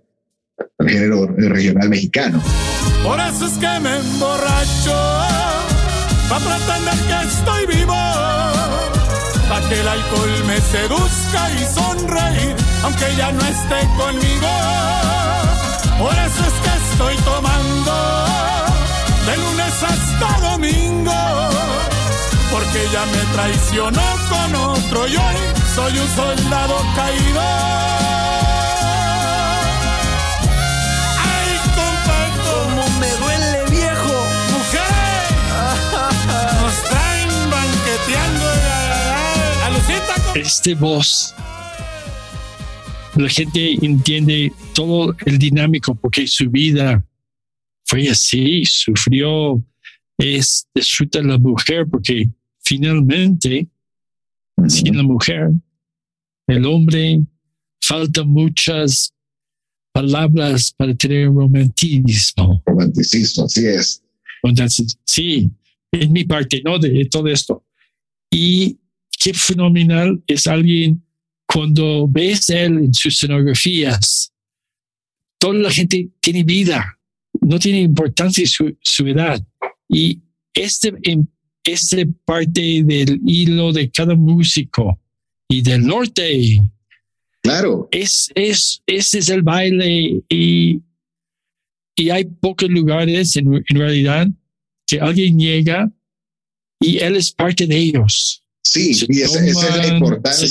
al 0.78 0.90
género 0.90 1.28
regional 1.28 1.90
mexicano. 1.90 2.44
Por 3.04 3.20
eso 3.20 3.48
es 3.48 3.54
que 3.54 3.80
me 3.80 3.98
emborracho, 3.98 4.94
para 6.30 6.46
pretender 6.46 7.00
que 7.08 7.28
estoy 7.28 7.66
vivo, 7.78 7.96
para 9.50 9.70
que 9.70 9.80
el 9.80 9.88
alcohol 9.88 10.44
me 10.46 10.58
seduzca 10.62 11.52
y 11.60 11.74
sonreír, 11.74 12.56
aunque 12.84 13.06
ya 13.18 13.32
no 13.32 13.42
esté 13.42 13.88
conmigo. 13.98 14.50
Por 16.00 16.14
eso 16.14 16.44
es 16.46 16.54
que 16.63 16.63
estoy 16.94 17.16
tomando 17.18 18.26
de 19.26 19.38
lunes 19.38 19.84
hasta 19.84 20.40
domingo, 20.52 21.14
porque 22.52 22.84
ella 22.84 23.06
me 23.06 23.34
traicionó 23.34 24.04
con 24.30 24.56
otro 24.56 25.08
y 25.08 25.16
hoy 25.16 25.36
soy 25.74 25.98
un 25.98 26.08
soldado 26.16 26.76
caído. 26.96 27.42
Ay, 31.32 31.60
compadre, 31.78 32.32
como 32.48 33.00
me 33.00 33.12
duele 33.24 33.64
viejo, 33.72 34.14
mujer, 34.54 35.24
nos 36.62 36.76
traen 36.90 37.30
banqueteando 37.50 38.46
a 39.66 39.70
Lucita. 39.72 40.16
Este 40.36 40.76
voz 40.76 41.34
la 43.16 43.30
gente 43.30 43.78
entiende 43.86 44.52
todo 44.74 45.16
el 45.26 45.38
dinámico 45.38 45.96
porque 45.96 46.28
su 46.28 46.50
vida 46.50 47.06
fue 47.86 48.10
así, 48.10 48.66
sufrió, 48.66 49.64
es 50.18 50.68
disfruta 50.74 51.22
la 51.22 51.38
mujer 51.38 51.88
porque 51.90 52.30
finalmente 52.64 53.68
sin 54.68 54.96
la 54.96 55.04
mujer, 55.04 55.52
el 56.48 56.66
hombre 56.66 57.22
falta 57.82 58.24
muchas 58.24 59.14
palabras 59.92 60.74
para 60.76 60.94
tener 60.96 61.28
romanticismo. 61.28 62.64
Romanticismo, 62.66 63.46
así 63.46 63.66
es. 63.66 64.04
Entonces, 64.44 64.98
sí, 65.06 65.52
es 65.92 66.10
mi 66.10 66.24
parte, 66.24 66.62
¿no? 66.64 66.80
De 66.80 67.06
todo 67.06 67.28
esto. 67.28 67.64
Y 68.30 68.80
qué 69.20 69.34
fenomenal 69.34 70.22
es 70.28 70.48
alguien 70.48 71.03
cuando 71.54 72.08
ves 72.08 72.50
él 72.50 72.80
en 72.80 72.94
sus 72.94 73.14
escenografías, 73.14 74.34
toda 75.38 75.54
la 75.54 75.72
gente 75.72 76.10
tiene 76.20 76.44
vida, 76.44 76.98
no 77.42 77.60
tiene 77.60 77.82
importancia 77.82 78.44
su, 78.48 78.76
su 78.82 79.06
edad. 79.08 79.40
Y 79.88 80.20
este, 80.54 80.94
este 81.64 82.08
parte 82.26 82.82
del 82.84 83.22
hilo 83.26 83.72
de 83.72 83.92
cada 83.92 84.16
músico 84.16 85.00
y 85.48 85.62
del 85.62 85.86
norte. 85.86 86.60
Claro. 87.44 87.88
Es, 87.92 88.32
es, 88.34 88.82
ese 88.88 89.20
es 89.20 89.30
el 89.30 89.44
baile 89.44 90.24
y, 90.30 90.82
y 91.96 92.10
hay 92.10 92.26
pocos 92.26 92.70
lugares 92.70 93.36
en, 93.36 93.54
en 93.54 93.78
realidad 93.78 94.28
que 94.88 95.00
alguien 95.00 95.38
llega 95.38 95.92
y 96.80 96.98
él 96.98 97.16
es 97.16 97.32
parte 97.32 97.68
de 97.68 97.78
ellos. 97.78 98.43
Sí, 98.64 98.92
y 99.10 99.22
esa, 99.22 99.46
es 99.46 99.56
la 99.56 99.88
importancia. 99.88 100.48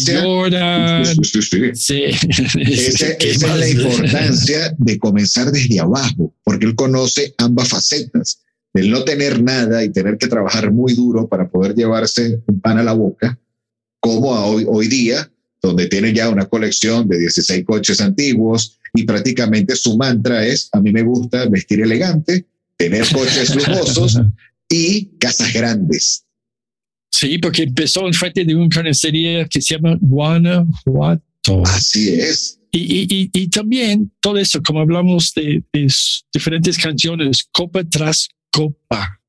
sí, 1.75 2.05
esa, 2.05 3.07
es 3.09 3.42
la 3.42 3.68
importancia 3.68 4.75
de 4.79 4.98
comenzar 4.98 5.51
desde 5.51 5.81
abajo, 5.81 6.35
porque 6.44 6.66
él 6.66 6.75
conoce 6.75 7.35
ambas 7.38 7.68
facetas. 7.68 8.42
El 8.75 8.90
no 8.90 9.05
tener 9.05 9.42
nada 9.42 9.83
y 9.83 9.90
tener 9.90 10.18
que 10.18 10.29
trabajar 10.29 10.70
muy 10.70 10.94
duro 10.94 11.29
para 11.29 11.48
poder 11.51 11.75
llevarse 11.75 12.40
un 12.46 12.61
pan 12.61 12.79
a 12.79 12.83
la 12.83 12.92
boca, 12.92 13.38
como 14.01 14.31
hoy, 14.31 14.64
hoy 14.68 14.88
día, 14.88 15.31
donde 15.61 15.87
tiene 15.87 16.12
ya 16.12 16.29
una 16.29 16.46
colección 16.46 17.09
de 17.09 17.18
16 17.18 17.64
coches 17.64 18.01
antiguos 18.01 18.79
y 18.94 19.05
prácticamente 19.05 19.77
su 19.77 19.96
mantra 19.96 20.44
es, 20.44 20.68
a 20.72 20.81
mí 20.81 20.92
me 20.92 21.03
gusta 21.03 21.46
vestir 21.46 21.81
elegante, 21.81 22.46
tener 22.77 23.05
coches 23.12 23.55
lujosos 23.55 24.20
y 24.68 25.07
casas 25.18 25.53
grandes. 25.53 26.25
Sí, 27.12 27.38
porque 27.38 27.64
empezó 27.64 28.07
en 28.07 28.14
frente 28.14 28.44
de 28.44 28.55
una 28.55 28.68
carnicería 28.68 29.46
que 29.46 29.61
se 29.61 29.75
llama 29.75 29.96
Guanajuato. 30.01 31.62
Así 31.66 32.09
es. 32.09 32.59
Y, 32.72 33.03
y, 33.03 33.31
y, 33.35 33.48
también 33.48 34.11
todo 34.20 34.38
eso, 34.38 34.62
como 34.62 34.81
hablamos 34.81 35.35
de, 35.35 35.62
diferentes 36.33 36.79
canciones, 36.79 37.46
copa 37.53 37.85
tras 37.85 38.29
copa. 38.51 39.20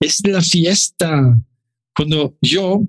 Es 0.00 0.24
la 0.24 0.40
fiesta. 0.40 1.40
Cuando 1.92 2.36
yo, 2.40 2.86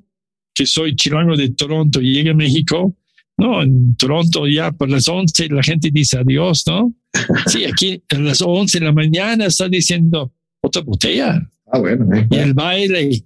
que 0.53 0.67
soy 0.67 0.95
chilango 0.95 1.35
de 1.35 1.49
Toronto, 1.49 1.99
llegué 2.01 2.29
a 2.29 2.35
México, 2.35 2.95
no, 3.37 3.61
en 3.61 3.95
Toronto 3.95 4.47
ya 4.47 4.71
por 4.71 4.89
las 4.89 5.07
11 5.07 5.49
la 5.49 5.61
gente 5.61 5.89
dice 5.91 6.17
adiós, 6.17 6.63
¿no? 6.67 6.93
Sí, 7.47 7.65
aquí 7.65 8.01
a 8.09 8.17
las 8.19 8.41
11 8.41 8.79
de 8.79 8.85
la 8.85 8.91
mañana 8.91 9.45
está 9.45 9.69
diciendo 9.69 10.33
otra 10.61 10.81
botella. 10.81 11.49
Ah, 11.71 11.79
bueno. 11.79 12.07
Y 12.29 12.35
el 12.35 12.53
baile 12.53 13.23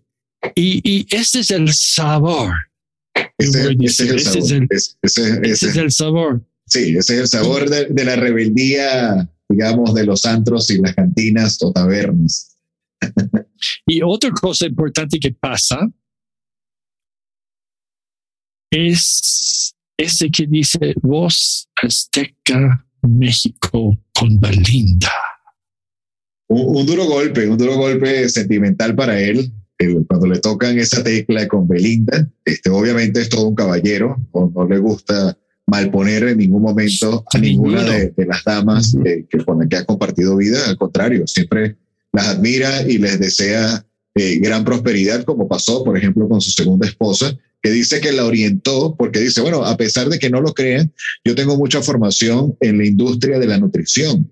y, 0.56 0.82
y 0.84 1.08
ese 1.16 1.40
es 1.40 1.52
el 1.52 1.74
sabor. 1.74 2.54
Ese, 3.38 3.76
es 3.80 4.00
el 4.00 4.20
sabor. 4.20 4.68
Ese, 4.70 5.40
es 5.44 5.76
el 5.76 5.92
sabor. 5.92 6.42
Sí, 6.68 6.96
ese 6.98 7.16
es 7.16 7.22
el 7.22 7.28
sabor 7.28 7.70
de, 7.70 7.86
de, 7.86 8.06
la 8.06 8.16
rebeldía, 8.16 9.30
digamos, 9.50 9.94
de 9.94 10.06
los 10.06 10.26
antros 10.26 10.70
y 10.70 10.78
las 10.80 10.96
cantinas 10.96 11.62
o 11.62 11.72
tabernas. 11.72 12.58
y 13.86 14.02
otra 14.04 14.32
cosa 14.32 14.68
importante 14.68 15.20
que 15.20 15.32
pasa 15.32 15.90
es 18.72 19.76
ese 19.98 20.30
que 20.32 20.48
dice 20.48 20.94
voz 21.02 21.68
azteca 21.82 22.88
México 23.02 23.98
con 24.14 24.40
Belinda. 24.40 25.12
Un, 26.48 26.78
un, 26.78 26.86
duro 26.86 27.06
golpe, 27.06 27.48
un 27.48 27.58
duro 27.58 27.76
golpe 27.76 28.30
sentimental 28.30 28.96
para 28.96 29.20
él, 29.20 29.52
cuando 30.08 30.28
le 30.28 30.40
tocan 30.40 30.78
esa 30.78 31.04
tecla 31.04 31.48
con 31.48 31.68
Belinda, 31.68 32.30
este, 32.46 32.70
obviamente 32.70 33.22
es 33.22 33.30
todo 33.30 33.48
un 33.48 33.56
caballero, 33.56 34.18
no, 34.34 34.52
no 34.54 34.68
le 34.68 34.78
gusta 34.78 35.38
malponer 35.68 36.24
en 36.24 36.38
ningún 36.38 36.62
momento 36.62 37.24
a 37.34 37.38
ninguna 37.38 37.84
de, 37.84 38.14
las 38.26 38.44
damas 38.44 38.96
que, 39.04 39.26
con 39.46 39.60
las 39.60 39.70
que 39.70 39.78
ha 39.78 39.86
compartido 39.86 40.36
vida, 40.36 40.60
al 40.68 40.78
contrario, 40.78 41.26
siempre 41.28 41.78
las 42.12 42.28
admira 42.28 42.82
y 42.82 42.98
les 42.98 43.20
desea 43.20 43.86
eh, 44.16 44.40
gran 44.40 44.66
prosperidad, 44.66 45.24
como 45.24 45.48
pasó, 45.48 45.84
por 45.84 45.98
ejemplo, 45.98 46.28
con 46.28 46.42
su 46.42 46.52
segunda 46.52 46.88
esposa, 46.88 47.38
que 47.62 47.72
dice 47.72 48.02
que 48.02 48.12
la 48.12 48.26
orientó, 48.26 48.96
porque 48.98 49.20
dice, 49.20 49.40
bueno, 49.40 49.64
a 49.64 49.78
pesar 49.78 50.10
de 50.10 50.20
que 50.20 50.30
no 50.30 50.42
lo 50.42 50.54
crean, 50.54 50.92
yo 51.24 51.36
tengo 51.36 51.56
mucha 51.56 51.82
formación 51.82 52.58
en 52.60 52.78
la 52.78 52.86
industria 52.86 53.40
de 53.40 53.48
la 53.48 53.58
nutrición. 53.58 54.30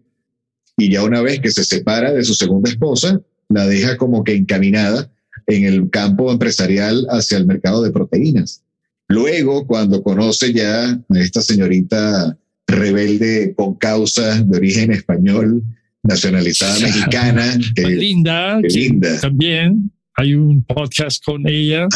Y 0.75 0.91
ya 0.91 1.03
una 1.03 1.21
vez 1.21 1.39
que 1.39 1.51
se 1.51 1.63
separa 1.63 2.11
de 2.11 2.23
su 2.23 2.33
segunda 2.33 2.69
esposa, 2.69 3.21
la 3.47 3.65
deja 3.65 3.97
como 3.97 4.23
que 4.23 4.33
encaminada 4.33 5.11
en 5.49 5.65
el 5.65 5.89
campo 5.89 6.31
empresarial 6.31 7.05
hacia 7.09 7.37
el 7.37 7.45
mercado 7.45 7.83
de 7.83 7.91
proteínas. 7.91 8.63
Luego, 9.07 9.65
cuando 9.65 10.03
conoce 10.03 10.53
ya 10.53 10.91
a 10.91 11.19
esta 11.19 11.41
señorita 11.41 12.37
rebelde 12.67 13.55
con 13.55 13.75
causa 13.75 14.41
de 14.43 14.57
origen 14.57 14.91
español, 14.91 15.63
nacionalizada 16.03 16.79
mexicana. 16.79 17.57
Que, 17.75 17.87
linda, 17.87 18.59
linda. 18.61 19.19
También 19.19 19.91
hay 20.15 20.35
un 20.35 20.63
podcast 20.63 21.23
con 21.23 21.47
ella 21.47 21.87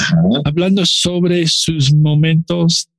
hablando 0.45 0.85
sobre 0.85 1.45
sus 1.47 1.93
momentos 1.93 2.89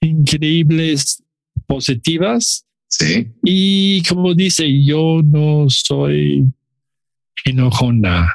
increíbles, 0.00 1.22
positivas. 1.66 2.64
Sí. 2.88 3.28
Y 3.44 4.02
como 4.04 4.34
dice, 4.34 4.66
yo 4.84 5.20
no 5.22 5.66
soy 5.68 6.50
enojona. 7.44 8.34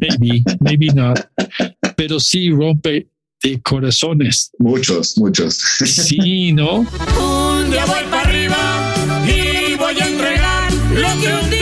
maybe, 0.00 0.44
maybe 0.60 0.86
not. 0.94 1.18
Pero 1.96 2.18
sí 2.20 2.50
rompe 2.50 3.06
de 3.42 3.60
corazones. 3.62 4.50
Muchos, 4.58 5.18
muchos. 5.18 5.54
Sí, 5.54 6.52
¿no? 6.52 6.80
Un 6.80 7.70
día 7.70 7.84
voy 7.86 8.02
para 8.10 8.28
arriba 8.28 8.94
y 9.26 9.76
voy 9.76 10.00
a 10.00 10.06
entregar 10.06 10.72
lo 10.72 11.20
que 11.20 11.44
un 11.44 11.50
día 11.50 11.61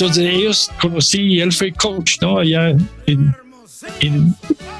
Entonces 0.00 0.26
ellos 0.32 0.70
conocí 0.80 1.40
él 1.40 1.50
fue 1.52 1.72
coach, 1.72 2.18
¿no? 2.22 2.38
Allá 2.38 2.70
en, 3.06 3.34
en 3.98 4.32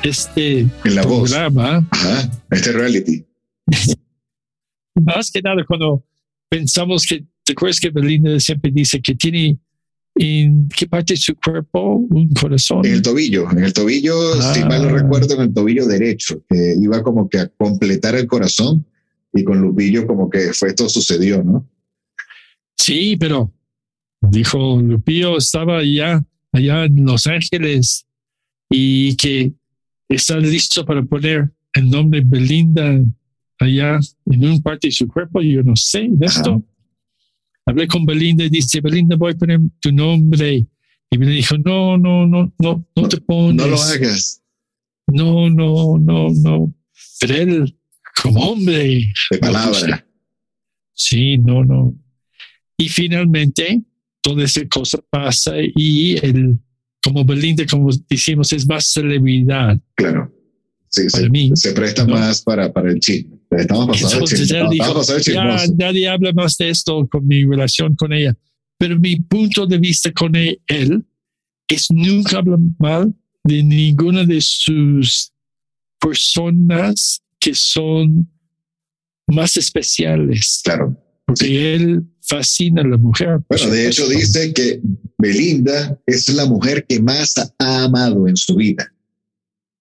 este 0.04 0.60
En 0.60 0.94
la 0.94 1.02
voz. 1.02 1.32
programa. 1.32 1.84
Ajá, 1.90 2.30
este 2.52 2.70
reality. 2.70 3.24
Más 4.94 5.32
que 5.32 5.42
nada 5.42 5.64
cuando 5.66 6.04
pensamos 6.48 7.04
que, 7.04 7.24
¿te 7.42 7.50
acuerdas 7.52 7.80
que 7.80 7.90
Belinda 7.90 8.38
siempre 8.38 8.70
dice 8.72 9.02
que 9.02 9.16
tiene 9.16 9.58
en 10.14 10.68
qué 10.68 10.86
parte 10.86 11.14
de 11.14 11.18
su 11.18 11.34
cuerpo 11.34 11.96
un 11.96 12.28
corazón? 12.40 12.86
En 12.86 12.92
el 12.92 13.02
tobillo, 13.02 13.50
en 13.50 13.64
el 13.64 13.72
tobillo, 13.72 14.40
si 14.54 14.60
Ah. 14.60 14.66
mal 14.66 14.82
no 14.84 14.90
recuerdo, 14.90 15.34
en 15.34 15.40
el 15.40 15.52
tobillo 15.52 15.84
derecho, 15.88 16.44
que 16.48 16.76
iba 16.80 17.02
como 17.02 17.28
que 17.28 17.40
a 17.40 17.48
completar 17.48 18.14
el 18.14 18.28
corazón 18.28 18.86
y 19.34 19.42
con 19.42 19.60
Lupillo 19.60 20.06
como 20.06 20.30
que 20.30 20.52
fue 20.52 20.68
esto 20.68 20.88
sucedió, 20.88 21.42
¿no? 21.42 21.68
Sí, 22.76 23.16
pero 23.18 23.52
dijo 24.20 24.80
Lupillo 24.80 25.36
estaba 25.38 25.78
allá, 25.78 26.24
allá 26.52 26.84
en 26.84 27.04
Los 27.04 27.26
Ángeles 27.26 28.06
y 28.70 29.16
que 29.16 29.52
está 30.08 30.38
listo 30.38 30.84
para 30.84 31.02
poner 31.02 31.50
el 31.74 31.90
nombre 31.90 32.22
Belinda 32.24 33.00
allá 33.58 33.98
en 34.26 34.44
un 34.44 34.62
parte 34.62 34.88
de 34.88 34.92
su 34.92 35.08
cuerpo. 35.08 35.40
Yo 35.42 35.62
no 35.62 35.76
sé 35.76 36.08
de 36.10 36.26
esto. 36.26 36.62
Hablé 37.66 37.86
con 37.86 38.06
Belinda 38.06 38.44
y 38.44 38.48
dice, 38.48 38.80
Belinda, 38.80 39.16
voy 39.16 39.32
a 39.32 39.36
poner 39.36 39.60
tu 39.80 39.92
nombre. 39.92 40.66
Y 41.10 41.18
me 41.18 41.26
dijo, 41.26 41.56
no, 41.58 41.98
no, 41.98 42.26
no, 42.26 42.52
no, 42.58 42.86
no 42.94 43.08
te 43.08 43.18
pones. 43.18 43.56
No 43.56 43.66
lo 43.66 43.80
hagas 43.80 44.42
No, 45.06 45.50
no, 45.50 45.98
no, 45.98 46.28
no. 46.30 46.74
Pero 47.20 47.34
él, 47.34 47.78
como 48.22 48.40
hombre. 48.40 49.12
de 49.30 49.38
palabra. 49.38 50.06
Sí, 50.94 51.38
no, 51.38 51.64
no. 51.64 51.94
Y 52.76 52.88
finalmente, 52.88 53.82
toda 54.28 54.44
esa 54.44 54.66
cosa 54.68 54.98
pasa 55.10 55.52
y 55.76 56.16
el, 56.24 56.58
como 57.02 57.24
Belinda, 57.24 57.64
como 57.66 57.90
decimos, 58.08 58.52
es 58.52 58.66
más 58.66 58.88
celebridad. 58.92 59.78
Claro. 59.94 60.32
Sí, 60.90 61.02
Para 61.12 61.24
se, 61.24 61.30
mí, 61.30 61.50
se 61.54 61.72
presta 61.72 62.04
¿no? 62.04 62.14
más 62.14 62.42
para, 62.42 62.72
para 62.72 62.90
el 62.90 62.98
chisme. 63.00 63.36
Estamos 63.50 63.86
pasando 63.88 64.08
el 64.08 64.14
Entonces 64.22 64.40
chisme. 64.40 64.58
él 64.58 64.64
Estamos 64.64 64.70
dijo, 64.72 64.94
pasando 64.94 65.18
el 65.18 65.24
ya 65.24 65.32
chismoso. 65.58 65.74
nadie 65.78 66.08
habla 66.08 66.32
más 66.32 66.56
de 66.56 66.70
esto 66.70 67.06
con 67.10 67.26
mi 67.26 67.44
relación 67.44 67.94
con 67.94 68.12
ella. 68.12 68.34
Pero 68.78 68.98
mi 68.98 69.16
punto 69.16 69.66
de 69.66 69.78
vista 69.78 70.12
con 70.12 70.34
e- 70.36 70.58
él 70.66 71.04
es 71.68 71.90
nunca 71.90 72.38
hablar 72.38 72.58
mal 72.78 73.14
de 73.44 73.62
ninguna 73.62 74.24
de 74.24 74.40
sus 74.40 75.30
personas 76.00 77.20
que 77.38 77.54
son 77.54 78.28
más 79.26 79.56
especiales, 79.56 80.60
Claro. 80.64 80.96
porque 81.26 81.74
él 81.74 82.02
fascina 82.28 82.82
a 82.82 82.86
la 82.86 82.96
mujer. 82.98 83.38
Bueno, 83.48 83.70
de 83.70 83.88
hecho 83.88 84.08
dice 84.08 84.52
que 84.52 84.80
Belinda 85.18 85.98
es 86.06 86.28
la 86.28 86.44
mujer 86.46 86.84
que 86.86 87.00
más 87.00 87.34
ha 87.58 87.84
amado 87.84 88.28
en 88.28 88.36
su 88.36 88.56
vida. 88.56 88.92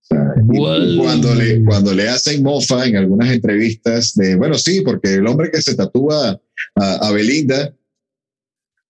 Wow. 0.10 0.98
cuando, 1.00 1.36
le, 1.36 1.64
cuando 1.66 1.94
le 1.94 2.08
hacen 2.08 2.42
mofa 2.42 2.86
en 2.86 2.96
algunas 2.96 3.30
entrevistas 3.30 4.14
de, 4.16 4.36
bueno, 4.36 4.58
sí, 4.58 4.80
porque 4.82 5.16
el 5.16 5.28
hombre 5.28 5.52
que 5.52 5.62
se 5.62 5.76
tatúa 5.76 6.40
a, 6.76 6.94
a 7.08 7.12
Belinda, 7.12 7.76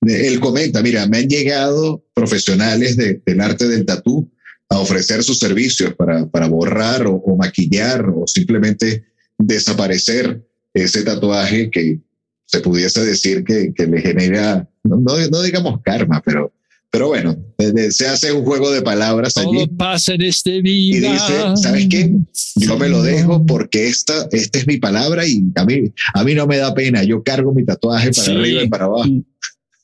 él 0.02 0.40
comenta, 0.40 0.84
mira, 0.84 1.08
me 1.08 1.18
han 1.18 1.28
llegado 1.28 2.06
profesionales 2.14 2.96
de- 2.98 3.20
del 3.26 3.42
arte 3.42 3.68
del 3.68 3.84
tatú 3.86 4.32
a 4.70 4.78
ofrecer 4.80 5.24
sus 5.24 5.40
servicios 5.40 5.96
para, 5.96 6.28
para 6.28 6.48
borrar 6.48 7.08
o, 7.08 7.16
o 7.16 7.36
maquillar 7.36 8.08
o 8.10 8.28
simplemente 8.28 9.06
desaparecer 9.40 10.46
ese 10.74 11.02
tatuaje 11.04 11.72
que 11.72 12.00
se 12.48 12.60
pudiese 12.62 13.06
decir 13.06 13.44
que, 13.44 13.72
que 13.76 13.86
le 13.86 14.02
genera, 14.02 14.68
no, 14.84 14.96
no, 14.98 15.16
no 15.30 15.42
digamos 15.44 15.82
karma, 15.84 16.22
pero, 16.26 16.52
pero 16.90 17.10
bueno, 17.10 17.36
de- 17.58 17.72
de- 17.74 17.92
se 17.92 18.08
hace 18.08 18.32
un 18.32 18.44
juego 18.46 18.72
de 18.72 18.82
palabras 18.82 19.34
todo 19.36 19.52
allí 19.52 19.68
pasa 19.68 20.14
en 20.16 20.22
este 20.24 20.56
y 20.56 20.62
vida. 20.62 21.12
dice, 21.14 21.34
¿sabes 21.62 21.88
qué? 21.90 22.10
Yo 22.56 22.78
me 22.80 22.88
lo 22.90 23.04
dejo 23.04 23.46
porque 23.46 23.88
esta, 23.88 24.28
esta 24.32 24.58
es 24.60 24.66
mi 24.68 24.78
palabra 24.78 25.28
y 25.28 25.44
a 25.56 25.66
mí, 25.66 25.92
a 26.14 26.24
mí 26.24 26.34
no 26.34 26.48
me 26.48 26.58
da 26.58 26.74
pena. 26.74 27.04
Yo 27.04 27.22
cargo 27.22 27.54
mi 27.54 27.64
tatuaje 27.66 28.12
para 28.12 28.26
Sí. 28.26 28.32
arriba 28.32 28.64
y 28.64 28.70
para 28.70 28.86
abajo. 28.86 29.10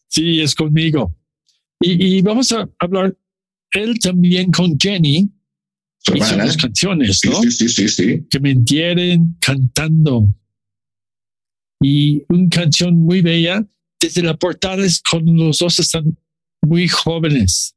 Sí, 0.08 0.42
es 0.42 0.56
conmigo. 0.56 1.16
Y, 1.82 2.18
y 2.18 2.22
vamos 2.22 2.52
a 2.54 2.68
hablar 2.80 3.16
él 3.74 4.00
también 4.00 4.52
con 4.52 4.78
Jenny 4.80 5.30
hizo 6.16 6.36
las 6.38 6.56
canciones, 6.58 7.20
Sí, 7.20 7.30
¿no? 7.30 7.42
sí, 7.42 7.52
sí, 7.52 7.68
sí, 7.70 7.88
sí. 7.90 8.24
Que 8.30 8.40
me 8.40 8.52
entienden 8.52 9.36
cantando. 9.42 10.28
Y 11.84 12.24
una 12.30 12.48
canción 12.50 12.96
muy 12.96 13.22
bella. 13.22 13.64
Desde 14.00 14.24
la 14.24 14.36
portada 14.36 14.84
es 14.86 15.02
cuando 15.02 15.32
los 15.46 15.60
dos 15.60 15.78
están 15.80 16.18
muy 16.62 16.88
jóvenes. 16.88 17.76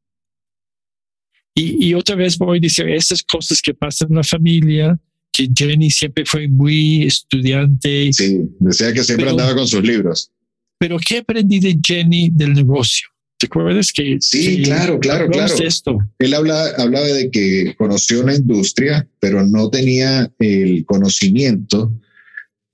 Y, 1.54 1.86
y 1.88 1.94
otra 1.94 2.14
vez 2.16 2.36
voy 2.38 2.58
a 2.58 2.60
decir 2.60 2.88
esas 2.88 3.22
cosas 3.22 3.60
que 3.62 3.74
pasan 3.74 4.08
en 4.10 4.16
la 4.16 4.22
familia, 4.24 4.98
que 5.32 5.48
Jenny 5.54 5.90
siempre 5.90 6.24
fue 6.26 6.48
muy 6.48 7.02
estudiante. 7.04 8.12
Sí, 8.12 8.40
decía 8.60 8.92
que 8.92 9.02
siempre 9.04 9.26
Pero- 9.26 9.30
andaba 9.38 9.54
con 9.56 9.66
sus 9.68 9.82
libros. 9.82 10.30
Pero 10.78 10.98
¿qué 10.98 11.18
aprendí 11.18 11.58
de 11.58 11.78
Jenny 11.84 12.28
del 12.30 12.52
negocio? 12.52 13.08
¿Te 13.38 13.46
acuerdas 13.46 13.90
que 13.92 14.18
Sí, 14.20 14.56
que 14.58 14.62
claro, 14.64 14.98
claro, 15.00 15.28
claro. 15.30 15.54
esto? 15.58 15.98
Él 16.18 16.34
habla, 16.34 16.70
hablaba 16.76 17.06
de 17.06 17.30
que 17.30 17.74
conoció 17.78 18.22
la 18.22 18.34
industria, 18.34 19.08
pero 19.18 19.46
no 19.46 19.70
tenía 19.70 20.30
el 20.38 20.84
conocimiento 20.84 21.92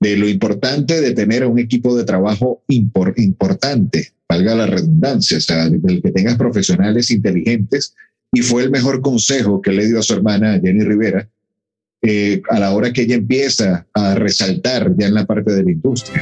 de 0.03 0.17
lo 0.17 0.27
importante 0.27 0.99
de 0.99 1.13
tener 1.13 1.45
un 1.45 1.57
equipo 1.57 1.95
de 1.95 2.03
trabajo 2.03 2.61
impor- 2.67 3.13
importante, 3.17 4.11
valga 4.27 4.53
la 4.53 4.67
redundancia, 4.67 5.37
o 5.37 5.41
sea, 5.41 5.69
del 5.69 6.01
que 6.01 6.11
tengas 6.11 6.35
profesionales 6.35 7.09
inteligentes. 7.09 7.95
Y 8.33 8.41
fue 8.41 8.63
el 8.63 8.71
mejor 8.71 8.99
consejo 9.01 9.61
que 9.61 9.71
le 9.71 9.85
dio 9.85 9.99
a 9.99 10.03
su 10.03 10.13
hermana 10.13 10.59
Jenny 10.61 10.83
Rivera 10.83 11.29
eh, 12.01 12.41
a 12.49 12.59
la 12.59 12.71
hora 12.71 12.91
que 12.91 13.03
ella 13.03 13.15
empieza 13.15 13.87
a 13.93 14.15
resaltar 14.15 14.91
ya 14.97 15.07
en 15.07 15.13
la 15.13 15.25
parte 15.25 15.53
de 15.53 15.63
la 15.63 15.71
industria. 15.71 16.21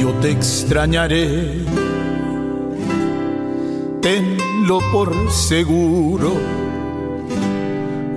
Yo 0.00 0.12
te 0.22 0.30
extrañaré, 0.30 1.28
tenlo 4.00 4.80
por 4.90 5.12
seguro, 5.30 6.40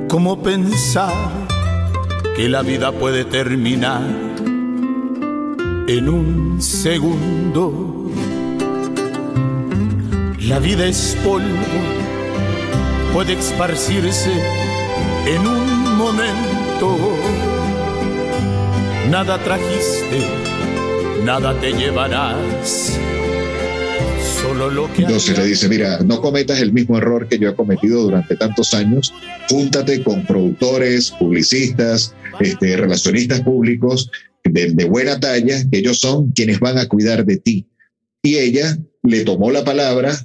¿Cómo 0.08 0.42
pensar 0.42 1.45
que 2.36 2.50
la 2.50 2.62
vida 2.62 2.92
puede 2.92 3.24
terminar 3.24 4.02
en 5.88 6.10
un 6.10 6.62
segundo? 6.62 8.12
La 10.42 10.60
vida 10.60 10.86
es 10.86 11.18
polvo, 11.24 11.46
puede 13.14 13.34
esparcirse 13.34 14.32
en 15.26 15.48
un 15.48 15.98
momento. 15.98 16.98
Nada 19.10 19.38
trajiste, 19.40 20.22
nada 21.24 21.54
te 21.60 21.72
llevarás 21.72 23.00
entonces 24.98 25.38
le 25.38 25.46
dice, 25.46 25.68
mira, 25.68 26.00
no 26.00 26.22
cometas 26.22 26.60
el 26.60 26.72
mismo 26.72 26.98
error 26.98 27.28
que 27.28 27.40
yo 27.40 27.50
he 27.50 27.56
cometido 27.56 28.04
durante 28.04 28.36
tantos 28.36 28.74
años, 28.74 29.14
júntate 29.50 30.04
con 30.04 30.26
productores, 30.26 31.12
publicistas, 31.12 32.14
este, 32.40 32.78
relacionistas 32.78 33.42
públicos 33.42 34.10
de, 34.44 34.72
de 34.72 34.86
buena 34.86 35.20
talla, 35.20 35.58
que 35.70 35.80
ellos 35.80 36.00
son 36.00 36.32
quienes 36.32 36.60
van 36.60 36.78
a 36.78 36.88
cuidar 36.88 37.26
de 37.26 37.38
ti. 37.38 37.68
Y 38.22 38.38
ella 38.38 38.78
le 39.04 39.24
tomó 39.24 39.52
la 39.52 39.64
palabra 39.64 40.16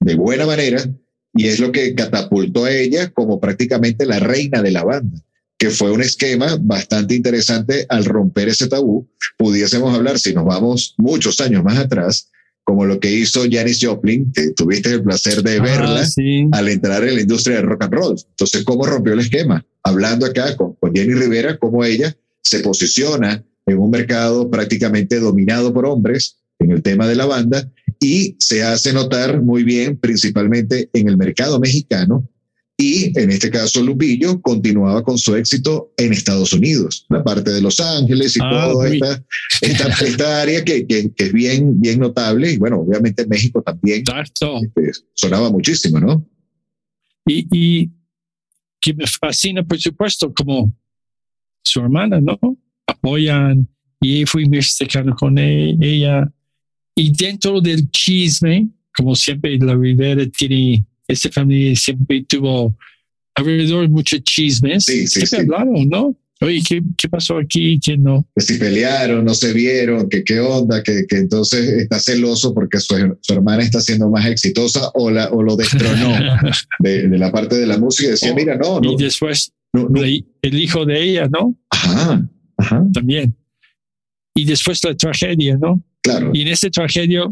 de 0.00 0.14
buena 0.14 0.46
manera 0.46 0.82
y 1.34 1.46
es 1.46 1.60
lo 1.60 1.72
que 1.72 1.94
catapultó 1.94 2.64
a 2.64 2.72
ella 2.72 3.10
como 3.10 3.40
prácticamente 3.40 4.06
la 4.06 4.18
reina 4.18 4.62
de 4.62 4.70
la 4.70 4.84
banda 4.84 5.22
que 5.62 5.70
fue 5.70 5.92
un 5.92 6.02
esquema 6.02 6.58
bastante 6.60 7.14
interesante 7.14 7.86
al 7.88 8.04
romper 8.04 8.48
ese 8.48 8.66
tabú. 8.66 9.08
Pudiésemos 9.38 9.94
hablar, 9.94 10.18
si 10.18 10.34
nos 10.34 10.44
vamos 10.44 10.96
muchos 10.98 11.40
años 11.40 11.62
más 11.62 11.78
atrás, 11.78 12.31
como 12.64 12.84
lo 12.86 13.00
que 13.00 13.12
hizo 13.12 13.42
Janis 13.50 13.80
Joplin, 13.82 14.32
que 14.32 14.52
tuviste 14.52 14.90
el 14.90 15.02
placer 15.02 15.42
de 15.42 15.58
ah, 15.58 15.62
verla 15.62 16.04
al 16.52 16.68
entrar 16.68 17.04
en 17.04 17.16
la 17.16 17.20
industria 17.20 17.56
del 17.56 17.66
rock 17.66 17.84
and 17.84 17.94
roll. 17.94 18.16
Entonces, 18.30 18.64
¿cómo 18.64 18.86
rompió 18.86 19.12
el 19.12 19.20
esquema? 19.20 19.64
Hablando 19.82 20.26
acá 20.26 20.56
con, 20.56 20.74
con 20.74 20.94
Jenny 20.94 21.14
Rivera, 21.14 21.58
cómo 21.58 21.84
ella 21.84 22.16
se 22.42 22.60
posiciona 22.60 23.44
en 23.66 23.78
un 23.78 23.90
mercado 23.90 24.50
prácticamente 24.50 25.20
dominado 25.20 25.72
por 25.72 25.86
hombres 25.86 26.38
en 26.58 26.70
el 26.70 26.82
tema 26.82 27.06
de 27.06 27.16
la 27.16 27.26
banda 27.26 27.68
y 28.00 28.36
se 28.38 28.62
hace 28.62 28.92
notar 28.92 29.40
muy 29.42 29.62
bien, 29.62 29.96
principalmente 29.96 30.90
en 30.92 31.08
el 31.08 31.16
mercado 31.16 31.60
mexicano, 31.60 32.28
y 32.82 33.12
en 33.16 33.30
este 33.30 33.48
caso 33.48 33.80
Lupillo 33.80 34.40
continuaba 34.42 35.04
con 35.04 35.16
su 35.16 35.36
éxito 35.36 35.92
en 35.96 36.12
Estados 36.12 36.52
Unidos, 36.52 37.06
la 37.10 37.22
parte 37.22 37.52
de 37.52 37.62
Los 37.62 37.78
Ángeles 37.78 38.36
y 38.36 38.40
ah, 38.42 38.68
toda 38.72 38.88
esta, 38.88 39.24
esta, 39.60 40.42
área 40.42 40.64
que, 40.64 40.84
que, 40.84 41.12
es 41.16 41.32
bien, 41.32 41.80
bien 41.80 42.00
notable. 42.00 42.50
Y 42.50 42.58
bueno, 42.58 42.80
obviamente 42.80 43.22
en 43.22 43.28
México 43.28 43.62
también 43.62 44.02
este, 44.24 44.90
sonaba 45.14 45.48
muchísimo, 45.52 46.00
¿no? 46.00 46.26
Y, 47.24 47.46
y 47.52 47.90
que 48.80 48.94
me 48.94 49.06
fascina, 49.06 49.62
por 49.62 49.78
supuesto, 49.78 50.34
como 50.34 50.74
su 51.64 51.78
hermana, 51.78 52.20
¿no? 52.20 52.36
Apoyan 52.88 53.68
y 54.00 54.26
fui 54.26 54.48
mexicano 54.48 55.14
con 55.14 55.38
e, 55.38 55.76
ella. 55.80 56.28
Y 56.96 57.12
dentro 57.12 57.60
del 57.60 57.88
chisme, 57.92 58.68
como 58.92 59.14
siempre, 59.14 59.56
la 59.58 59.76
Rivera 59.76 60.26
tiene 60.26 60.84
esta 61.08 61.30
familia 61.30 61.74
siempre 61.76 62.24
tuvo 62.28 62.76
alrededor 63.34 63.88
muchos 63.88 64.22
chismes. 64.22 64.84
Sí, 64.84 65.06
sí, 65.06 65.26
siempre 65.26 65.56
hablaron, 65.56 65.88
¿no? 65.88 66.16
Oye, 66.40 66.60
¿qué, 66.68 66.82
¿qué, 66.98 67.08
pasó 67.08 67.38
aquí? 67.38 67.78
¿Qué 67.78 67.96
no? 67.96 68.26
Que 68.34 68.42
si 68.42 68.58
pelearon, 68.58 69.24
no 69.24 69.32
se 69.32 69.52
vieron, 69.52 70.08
que 70.08 70.24
qué 70.24 70.40
onda, 70.40 70.82
que, 70.82 71.06
que 71.08 71.18
entonces 71.18 71.68
está 71.68 72.00
celoso 72.00 72.52
porque 72.52 72.80
su, 72.80 72.96
su, 73.20 73.32
hermana 73.32 73.62
está 73.62 73.80
siendo 73.80 74.10
más 74.10 74.26
exitosa 74.26 74.90
o, 74.94 75.08
la, 75.08 75.30
o 75.30 75.40
lo 75.42 75.54
destronó 75.54 76.16
de, 76.80 77.08
de, 77.08 77.18
la 77.18 77.30
parte 77.30 77.56
de 77.56 77.66
la 77.66 77.78
música. 77.78 78.08
Y 78.08 78.10
decía, 78.12 78.32
oh, 78.32 78.34
mira, 78.34 78.56
no, 78.56 78.80
no. 78.80 78.92
Y 78.92 78.96
después 78.96 79.52
el 79.72 80.60
hijo 80.60 80.84
de 80.84 81.02
ella, 81.02 81.28
¿no? 81.28 81.56
Ajá, 81.70 82.28
ajá. 82.56 82.84
También. 82.92 83.36
Y 84.34 84.44
después 84.44 84.82
la 84.84 84.96
tragedia, 84.96 85.56
¿no? 85.56 85.82
Claro. 86.02 86.30
Y 86.34 86.42
en 86.42 86.48
esa 86.48 86.68
tragedia, 86.70 87.22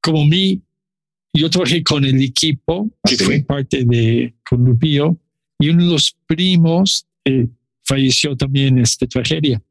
como 0.00 0.24
mi 0.26 0.62
yo 1.32 1.50
trabajé 1.50 1.82
con 1.82 2.04
el 2.04 2.20
equipo 2.22 2.90
que 3.04 3.16
fue 3.16 3.40
parte 3.40 3.84
de 3.84 4.34
con 4.48 4.64
Lupillo 4.64 5.16
y 5.58 5.68
uno 5.68 5.84
de 5.84 5.90
los 5.90 6.16
primos 6.26 7.06
eh, 7.24 7.46
falleció 7.84 8.36
también 8.36 8.78
en 8.78 8.84
esta 8.84 9.06
tragedia. 9.06 9.62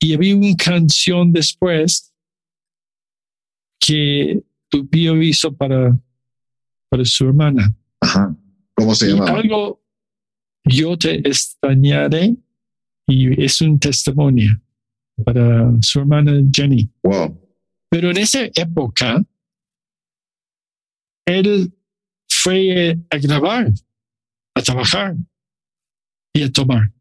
Y 0.00 0.12
había 0.14 0.36
una 0.36 0.54
canción 0.56 1.32
después 1.32 2.12
que 3.78 4.42
Lupillo 4.72 5.20
hizo 5.22 5.54
para, 5.54 5.98
para 6.88 7.04
su 7.04 7.26
hermana. 7.26 7.74
Ajá. 8.00 8.36
¿Cómo 8.74 8.94
se 8.94 9.08
llama? 9.08 9.26
Algo, 9.26 9.80
yo 10.64 10.96
te 10.98 11.16
extrañaré 11.16 12.36
y 13.06 13.42
es 13.42 13.60
un 13.60 13.78
testimonio 13.78 14.60
para 15.24 15.70
su 15.80 16.00
hermana 16.00 16.32
Jenny. 16.52 16.90
Wow. 17.02 17.38
Pero 17.88 18.10
en 18.10 18.16
esa 18.16 18.46
época, 18.54 19.24
él 21.26 21.72
fue 22.28 22.98
a 23.10 23.18
grabar, 23.18 23.72
a 24.54 24.62
trabajar 24.62 25.16
y 26.32 26.42
a 26.42 26.52
tomar. 26.52 26.92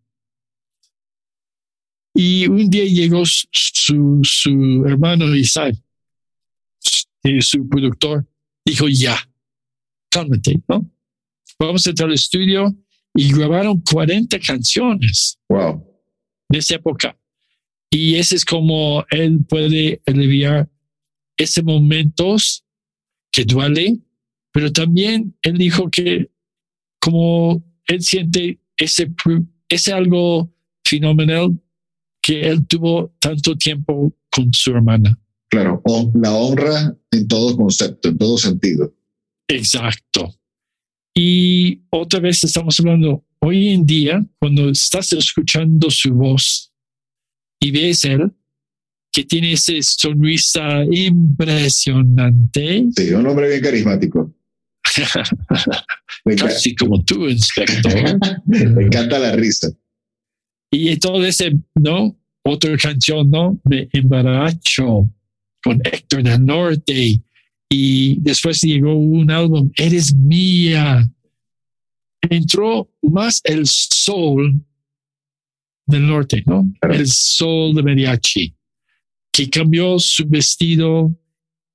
Y 2.16 2.48
un 2.48 2.70
día 2.70 2.86
llegó 2.86 3.24
su, 3.26 4.22
su 4.24 4.86
hermano 4.86 5.36
Isaac, 5.36 5.76
su 7.40 7.68
productor, 7.68 8.28
dijo, 8.66 8.88
ya, 8.88 9.18
cálmate, 10.10 10.62
¿no? 10.68 10.90
Vamos 11.60 11.86
a 11.88 11.90
entrar 11.90 12.10
al 12.10 12.16
estudio 12.16 12.76
y 13.16 13.32
grabaron 13.34 13.82
40 13.82 14.40
canciones. 14.40 15.38
Wow. 15.50 15.86
De 16.50 16.60
esa 16.60 16.76
época. 16.76 17.18
Y 17.90 18.16
ese 18.16 18.36
es 18.36 18.46
como 18.46 19.06
él 19.10 19.46
puede 19.48 20.02
aliviar 20.06 20.70
esos 21.38 21.64
momentos 21.64 22.64
que 23.32 23.46
duele, 23.46 24.00
pero 24.54 24.72
también 24.72 25.36
él 25.42 25.58
dijo 25.58 25.90
que 25.90 26.30
como 27.02 27.62
él 27.88 28.02
siente 28.02 28.62
ese, 28.78 29.12
ese 29.68 29.92
algo 29.92 30.50
fenomenal 30.86 31.60
que 32.22 32.48
él 32.48 32.66
tuvo 32.66 33.14
tanto 33.20 33.58
tiempo 33.58 34.16
con 34.32 34.54
su 34.54 34.72
hermana. 34.72 35.20
Claro, 35.50 35.84
la 36.16 36.34
honra 36.34 36.96
en 37.12 37.28
todo 37.28 37.58
concepto, 37.58 38.08
en 38.10 38.18
todo 38.18 38.38
sentido. 38.38 38.96
Exacto. 39.48 40.34
Y 41.14 41.82
otra 41.90 42.20
vez 42.20 42.44
estamos 42.44 42.80
hablando, 42.80 43.24
hoy 43.40 43.70
en 43.70 43.86
día, 43.86 44.26
cuando 44.40 44.70
estás 44.70 45.14
escuchando 45.14 45.92
su 45.92 46.14
voz 46.14 46.72
y 47.60 47.72
ves 47.72 48.06
él, 48.06 48.32
que 49.12 49.24
tiene 49.24 49.54
esa 49.54 49.74
sonrisa 49.82 50.84
impresionante. 50.92 52.88
Sí, 52.96 53.12
un 53.12 53.28
hombre 53.28 53.50
bien 53.50 53.62
carismático. 53.62 54.33
Casi 56.38 56.76
como 56.76 57.04
tú, 57.04 57.28
inspector. 57.28 58.20
Me 58.46 58.86
encanta 58.86 59.20
la 59.20 59.34
risa. 59.34 59.70
Y 60.72 60.90
ese, 60.90 61.54
¿no? 61.76 62.18
Otra 62.44 62.76
canción, 62.78 63.30
¿no? 63.30 63.60
Me 63.64 63.88
embaracho 63.94 65.10
con 65.64 65.80
Héctor 65.84 66.24
del 66.24 66.46
Norte. 66.46 67.22
Y 67.70 68.20
después 68.20 68.62
llegó 68.62 68.96
un 68.96 69.30
álbum, 69.32 69.72
Eres 69.78 70.14
mía. 70.14 71.10
Entró 72.22 72.90
más 73.02 73.42
el 73.44 73.66
soul 73.66 74.62
del 75.86 76.08
norte, 76.08 76.44
¿no? 76.46 76.72
El 76.82 77.08
soul 77.08 77.76
de 77.76 77.84
mariachi, 77.84 78.56
que 79.32 79.50
cambió 79.50 80.00
su 80.00 80.26
vestido 80.26 81.14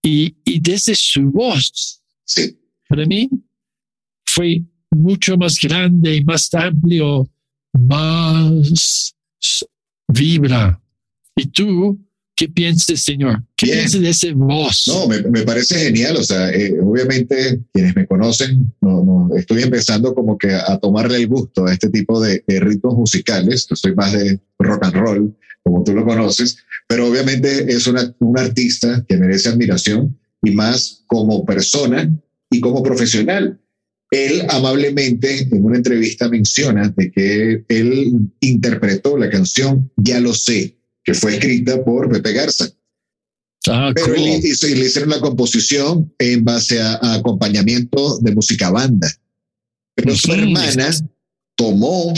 y, 0.03 0.35
y 0.45 0.59
desde 0.61 0.95
su 0.95 1.31
voz. 1.31 2.03
Sí 2.25 2.57
para 2.89 3.05
mí 3.05 3.29
fue 4.27 4.63
mucho 4.91 5.37
más 5.37 5.59
grande, 5.61 6.23
más 6.25 6.53
amplio, 6.55 7.29
más 7.73 9.15
vibra. 10.09 10.81
¿Y 11.37 11.47
tú 11.47 11.99
qué 12.35 12.49
piensas, 12.49 13.01
Señor? 13.01 13.43
¿Qué 13.57 13.67
piensas 13.67 14.01
de 14.01 14.11
ese 14.11 14.33
voz? 14.33 14.85
No, 14.87 15.07
me, 15.07 15.43
parece 15.43 15.79
genial. 15.79 16.17
O 16.17 16.23
sea, 16.23 16.51
eh, 16.51 16.75
obviamente 16.81 17.61
quienes 17.73 17.95
me 17.95 18.07
conocen, 18.07 18.73
no, 18.81 19.05
no, 19.05 19.37
estoy 19.37 19.63
empezando 19.63 20.15
como 20.15 20.39
que 20.39 20.55
a, 20.55 20.79
tomarle 20.79 21.19
el 21.19 21.29
gusto 21.29 21.67
a 21.67 21.73
este 21.73 21.91
tipo 21.91 22.21
de, 22.21 22.43
ritmos 22.47 22.97
musicales. 22.97 23.67
Yo 23.69 23.77
soy 23.77 23.95
más 23.95 24.13
de 24.13 24.41
rock 24.59 24.85
and 24.85 24.95
roll, 24.95 25.37
como 25.63 25.85
tú 25.85 25.93
lo 25.93 26.05
conoces, 26.05 26.59
pero 26.87 27.09
obviamente 27.09 27.71
es 27.73 27.87
una, 27.87 28.15
un 28.21 28.39
artista 28.39 29.05
que 29.07 29.17
merece 29.17 29.51
admiración 29.51 30.19
y 30.43 30.53
más 30.53 31.03
como 31.07 31.45
persona 31.45 32.11
y 32.51 32.61
como 32.61 32.83
profesional. 32.83 33.61
Él 34.11 34.43
amablemente 34.49 35.43
en 35.43 35.65
una 35.65 35.77
entrevista 35.77 36.29
menciona 36.29 36.89
de 36.97 37.11
que 37.11 37.65
él 37.69 38.31
interpretó 38.41 39.19
la 39.19 39.29
canción 39.29 39.91
Ya 39.97 40.19
lo 40.19 40.33
sé, 40.33 40.79
que 41.05 41.13
fue 41.13 41.35
escrita 41.35 41.85
por 41.85 42.11
Pepe 42.11 42.33
Garza. 42.33 42.71
Ah, 43.67 43.93
Pero 43.95 44.15
él 44.15 44.41
hizo, 44.43 44.67
le 44.67 44.87
hicieron 44.87 45.11
la 45.11 45.21
composición 45.21 46.15
en 46.19 46.43
base 46.43 46.81
a, 46.81 47.15
acompañamiento 47.15 48.19
de 48.21 48.35
música 48.35 48.71
banda. 48.71 49.13
Pero 49.95 50.17
su 50.17 50.33
hermana 50.33 50.91
tomó 51.55 52.15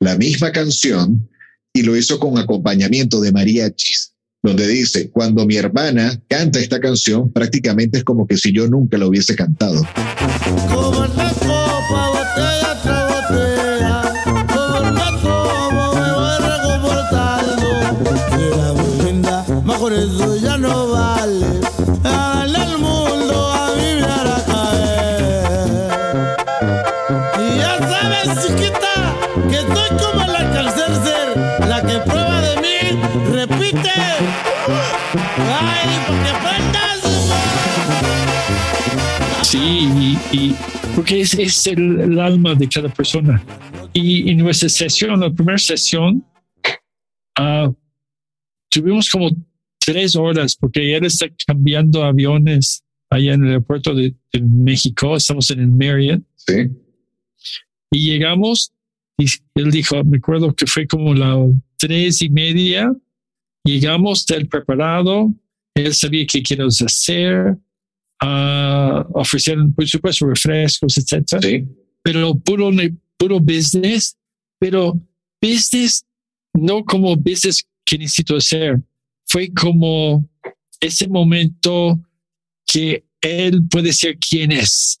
la 0.00 0.16
misma 0.16 0.50
canción 0.52 1.28
y 1.74 1.82
lo 1.82 1.96
hizo 1.96 2.18
con 2.18 2.38
acompañamiento 2.38 3.20
de 3.20 3.32
mariachis, 3.32 4.13
donde 4.44 4.68
dice, 4.68 5.10
cuando 5.10 5.46
mi 5.46 5.56
hermana 5.56 6.20
canta 6.28 6.60
esta 6.60 6.78
canción, 6.78 7.32
prácticamente 7.32 7.96
es 7.96 8.04
como 8.04 8.26
que 8.26 8.36
si 8.36 8.52
yo 8.52 8.68
nunca 8.68 8.98
la 8.98 9.06
hubiese 9.06 9.34
cantado. 9.34 9.80
Caer. 9.86 10.34
Y 27.40 27.58
ya 27.58 27.78
sabes, 27.88 28.28
que 28.56 28.70
como 29.96 30.24
la 30.26 30.42
la 31.66 31.82
que 31.82 31.98
prueba 32.00 32.40
de 32.42 32.56
mí. 32.60 32.74
Ay, 35.36 35.98
porque. 36.06 36.44
Sí, 39.42 39.58
y, 39.60 40.18
y 40.36 40.56
porque 40.94 41.20
es, 41.20 41.34
es 41.34 41.66
el, 41.66 42.00
el 42.00 42.18
alma 42.18 42.54
de 42.54 42.68
cada 42.68 42.88
persona. 42.88 43.42
Y 43.92 44.30
en 44.30 44.38
nuestra 44.38 44.68
sesión, 44.68 45.20
la 45.20 45.30
primera 45.30 45.58
sesión, 45.58 46.24
ah, 47.36 47.70
tuvimos 48.68 49.08
como 49.10 49.30
tres 49.78 50.16
horas 50.16 50.56
porque 50.56 50.96
él 50.96 51.04
está 51.04 51.26
cambiando 51.46 52.02
aviones 52.02 52.82
allá 53.10 53.34
en 53.34 53.42
el 53.44 53.48
aeropuerto 53.50 53.94
de, 53.94 54.14
de 54.32 54.40
México. 54.40 55.16
Estamos 55.16 55.50
en 55.50 55.60
el 55.60 55.68
Marriott 55.68 56.22
¿Sí? 56.36 56.70
y 57.92 58.10
llegamos 58.10 58.72
y 59.16 59.26
él 59.54 59.70
dijo, 59.70 60.02
me 60.04 60.18
acuerdo 60.18 60.52
que 60.54 60.66
fue 60.66 60.86
como 60.86 61.14
las 61.14 61.38
tres 61.76 62.22
y 62.22 62.30
media. 62.30 62.92
Llegamos, 63.64 64.28
él 64.30 64.48
preparado. 64.48 65.32
Él 65.74 65.94
sabía 65.94 66.26
qué 66.26 66.42
queríamos 66.42 66.80
hacer. 66.82 67.56
ah, 68.20 69.06
ofrecieron, 69.12 69.74
por 69.74 69.86
supuesto, 69.88 70.26
refrescos, 70.26 70.96
etcétera 70.96 71.42
Sí. 71.42 71.64
pero 72.02 72.34
puro, 72.38 72.70
puro 73.18 73.40
business, 73.40 74.16
pero 74.58 74.94
business 75.42 76.06
no 76.54 76.84
como 76.84 77.16
business 77.16 77.66
que 77.84 77.98
necesito 77.98 78.36
hacer. 78.36 78.80
Fue 79.26 79.52
como 79.52 80.26
ese 80.80 81.08
momento 81.08 82.00
que 82.66 83.04
él 83.20 83.62
puede 83.70 83.92
ser 83.92 84.16
quien 84.18 84.52
es. 84.52 84.98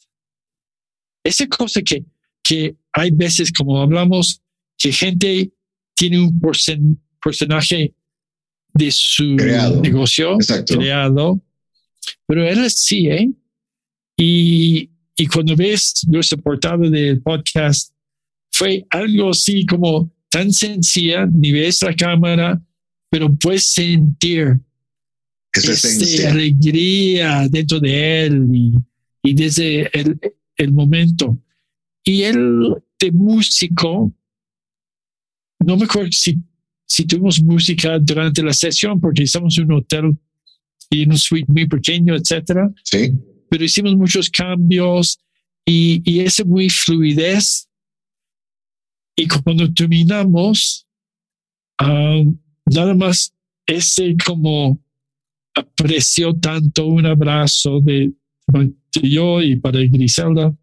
Esa 1.24 1.46
cosa 1.46 1.80
que, 1.82 2.04
que 2.42 2.74
hay 2.92 3.10
veces, 3.10 3.52
como 3.52 3.80
hablamos, 3.80 4.42
que 4.76 4.92
gente 4.92 5.50
tiene 5.94 6.18
un 6.18 6.38
porcen- 6.40 6.98
porcentaje 7.22 7.94
de 8.74 8.90
su 8.90 9.36
Creado. 9.36 9.80
negocio 9.80 10.34
Exacto. 10.34 10.76
creado, 10.78 11.40
pero 12.26 12.46
él 12.46 12.68
sí, 12.70 13.08
¿eh? 13.08 13.30
Y, 14.16 14.90
y 15.16 15.26
cuando 15.26 15.56
ves 15.56 16.04
nuestra 16.08 16.38
portada 16.38 16.88
del 16.88 17.20
podcast, 17.22 17.92
fue 18.52 18.84
algo 18.90 19.30
así 19.30 19.64
como 19.66 20.12
tan 20.28 20.52
sencilla, 20.52 21.26
ni 21.26 21.52
ves 21.52 21.82
la 21.82 21.94
cámara, 21.94 22.60
pero 23.10 23.32
puedes 23.34 23.64
sentir 23.64 24.58
Esa 25.52 25.72
esencia. 25.72 26.30
alegría 26.32 27.48
dentro 27.48 27.78
de 27.80 28.26
él 28.26 28.46
y, 28.52 28.74
y 29.22 29.34
desde 29.34 29.88
el, 29.98 30.18
el 30.56 30.72
momento. 30.72 31.38
Y 32.04 32.22
él 32.22 32.74
de 33.00 33.12
músico, 33.12 34.12
no 35.60 35.76
me 35.76 35.84
acuerdo 35.84 36.10
si, 36.12 36.38
si 36.94 37.04
tuvimos 37.06 37.42
música 37.42 37.98
durante 37.98 38.40
la 38.42 38.52
sesión, 38.52 39.00
porque 39.00 39.24
estamos 39.24 39.58
en 39.58 39.64
un 39.64 39.78
hotel 39.78 40.16
y 40.90 41.02
en 41.02 41.10
un 41.10 41.18
suite 41.18 41.50
muy 41.50 41.66
pequeño, 41.66 42.14
etcétera 42.14 42.72
Sí. 42.84 43.12
pero 43.50 43.64
hicimos 43.64 43.96
muchos 43.96 44.30
cambios 44.30 45.18
y, 45.66 46.02
y 46.04 46.20
esa 46.20 46.44
muy 46.44 46.68
fluidez. 46.70 47.68
Y 49.16 49.26
cuando 49.26 49.72
terminamos, 49.72 50.86
um, 51.82 52.36
nada 52.66 52.94
más 52.94 53.32
ese 53.66 54.16
como 54.24 54.78
apreció 55.54 56.34
tanto 56.38 56.86
un 56.86 57.06
abrazo 57.06 57.80
de, 57.80 58.12
de 58.48 58.72
yo 59.08 59.40
y 59.40 59.56
para 59.56 59.80
Griselda. 59.80 60.54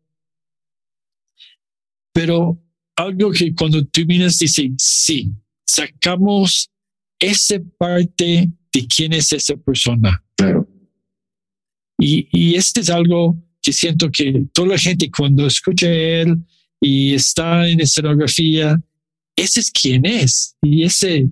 Pero 2.13 2.58
algo 2.96 3.32
que 3.32 3.54
cuando 3.56 3.86
terminas 3.88 4.38
dice, 4.38 4.72
sí, 4.78 5.32
sacamos 5.71 6.69
esa 7.19 7.55
parte 7.77 8.49
de 8.73 8.88
quién 8.88 9.13
es 9.13 9.31
esa 9.31 9.55
persona. 9.55 10.23
Claro. 10.36 10.67
Y, 11.99 12.27
y 12.31 12.55
este 12.55 12.81
es 12.81 12.89
algo 12.89 13.38
que 13.62 13.71
siento 13.71 14.10
que 14.12 14.45
toda 14.53 14.69
la 14.69 14.77
gente 14.77 15.10
cuando 15.15 15.45
escucha 15.45 15.88
a 15.88 15.93
él 15.93 16.38
y 16.81 17.13
está 17.13 17.67
en 17.67 17.79
escenografía, 17.79 18.81
ese 19.36 19.60
es 19.60 19.71
quien 19.71 20.05
es. 20.05 20.55
Y 20.62 20.84
ese, 20.84 21.29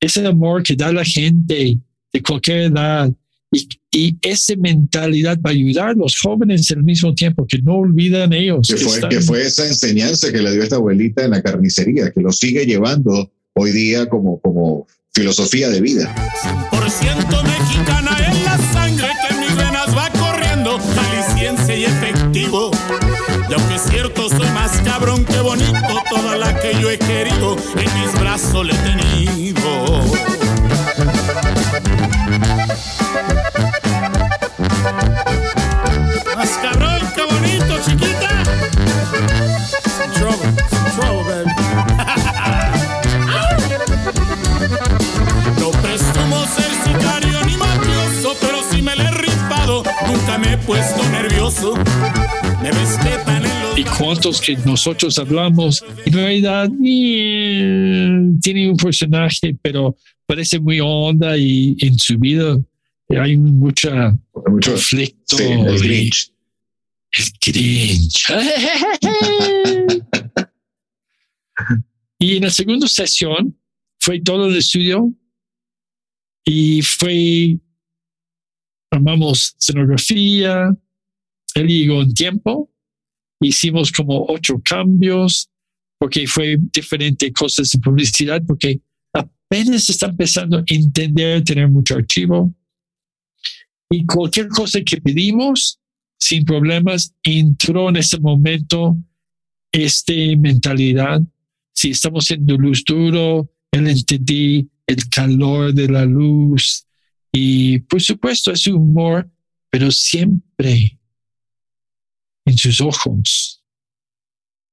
ese 0.00 0.26
amor 0.26 0.62
que 0.62 0.74
da 0.74 0.92
la 0.92 1.04
gente 1.04 1.78
de 2.12 2.22
cualquier 2.22 2.72
edad 2.72 3.10
y, 3.52 3.68
y 3.92 4.18
esa 4.20 4.56
mentalidad 4.56 5.40
para 5.40 5.54
ayudar 5.54 5.90
a 5.90 5.94
los 5.94 6.18
jóvenes 6.18 6.68
al 6.72 6.82
mismo 6.82 7.14
tiempo, 7.14 7.46
que 7.46 7.58
no 7.58 7.76
olvidan 7.76 8.32
ellos. 8.32 8.66
Que 8.66 8.74
que 8.74 8.80
fue, 8.80 9.08
que 9.08 9.20
fue 9.20 9.42
esa 9.42 9.66
enseñanza 9.66 10.32
que 10.32 10.42
le 10.42 10.52
dio 10.52 10.64
esta 10.64 10.76
abuelita 10.76 11.24
en 11.24 11.30
la 11.30 11.42
carnicería, 11.42 12.10
que 12.10 12.20
lo 12.20 12.32
sigue 12.32 12.66
llevando 12.66 13.32
hoy 13.54 13.72
día 13.72 14.08
como, 14.08 14.40
como 14.40 14.86
filosofía 15.12 15.68
de 15.68 15.80
vida. 15.80 16.14
Por 16.70 16.90
ciento 16.90 17.42
mexicana 17.44 18.16
en 18.26 18.44
la 18.44 18.58
sangre 18.72 19.08
que 19.22 19.34
en 19.34 19.40
mis 19.40 19.56
venas 19.56 19.96
va 19.96 20.10
corriendo, 20.10 20.78
jalisciense 20.78 21.78
y 21.78 21.84
efectivo. 21.84 22.70
Y 23.48 23.52
aunque 23.52 23.74
es 23.76 23.82
cierto, 23.82 24.28
soy 24.28 24.48
más 24.50 24.80
cabrón 24.82 25.24
que 25.24 25.38
bonito, 25.40 26.02
toda 26.10 26.36
la 26.36 26.58
que 26.60 26.72
yo 26.80 26.90
he 26.90 26.98
querido, 26.98 27.56
en 27.76 28.00
mis 28.00 28.20
brazos 28.20 28.66
le 28.66 28.74
he 28.74 28.78
he 50.54 50.58
puesto 50.58 51.02
nervioso. 51.10 51.74
Me 52.62 52.70
respetan 52.70 53.44
en 53.44 53.62
los 53.62 53.78
y 53.78 53.84
cuántos 53.84 54.40
que 54.40 54.56
nosotros 54.64 55.18
hablamos, 55.18 55.84
en 56.06 56.12
realidad 56.12 56.70
eh, 56.84 58.20
tiene 58.40 58.70
un 58.70 58.76
personaje, 58.76 59.56
pero 59.60 59.96
parece 60.26 60.60
muy 60.60 60.78
honda 60.80 61.36
y 61.36 61.76
en 61.80 61.98
su 61.98 62.18
vida 62.18 62.56
hay 63.08 63.36
mucha 63.36 64.14
Mucho, 64.46 64.72
conflicto. 64.72 65.36
sí, 65.36 65.42
el 65.44 65.78
Grinch. 65.80 66.32
el 67.12 67.24
Grinch. 67.52 68.26
y 72.18 72.36
en 72.36 72.42
la 72.44 72.50
segunda 72.50 72.86
sesión 72.86 73.58
fue 73.98 74.20
todo 74.20 74.46
el 74.48 74.56
estudio 74.56 75.12
y 76.44 76.80
fue, 76.82 77.58
armamos 78.96 79.54
escenografía, 79.58 80.76
él 81.54 81.66
llegó 81.66 82.02
en 82.02 82.14
tiempo, 82.14 82.70
hicimos 83.40 83.92
como 83.92 84.26
ocho 84.28 84.60
cambios 84.64 85.48
porque 85.98 86.26
fue 86.26 86.58
diferente 86.72 87.32
cosas 87.32 87.70
de 87.70 87.78
publicidad 87.78 88.42
porque 88.46 88.80
apenas 89.12 89.88
está 89.88 90.06
empezando 90.06 90.58
a 90.58 90.64
entender, 90.66 91.44
tener 91.44 91.68
mucho 91.68 91.94
archivo 91.96 92.54
y 93.90 94.04
cualquier 94.06 94.48
cosa 94.48 94.80
que 94.82 95.00
pedimos 95.00 95.78
sin 96.18 96.44
problemas 96.44 97.14
entró 97.22 97.88
en 97.90 97.96
ese 97.96 98.18
momento 98.18 98.96
este 99.70 100.36
mentalidad. 100.36 101.20
Si 101.72 101.90
estamos 101.90 102.24
haciendo 102.24 102.56
luz 102.56 102.84
duro, 102.84 103.50
él 103.72 103.88
entendí 103.88 104.68
el 104.86 105.08
calor 105.08 105.74
de 105.74 105.88
la 105.88 106.04
luz 106.04 106.86
y 107.36 107.80
por 107.80 108.00
supuesto 108.00 108.52
es 108.52 108.64
humor, 108.68 109.28
pero 109.68 109.90
siempre 109.90 111.00
en 112.44 112.56
sus 112.56 112.80
ojos 112.80 113.60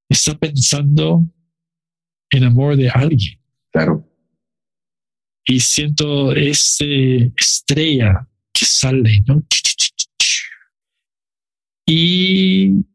está 0.07 0.37
pensando 0.37 1.25
en 2.29 2.43
amor 2.43 2.77
de 2.77 2.87
alguien 2.89 3.39
Claro. 3.71 4.07
y 5.43 5.59
siento 5.59 6.33
esa 6.33 6.85
estrella 7.35 8.27
que 8.53 8.65
sale, 8.65 9.23
¿no? 9.25 9.41
Y 11.87 12.85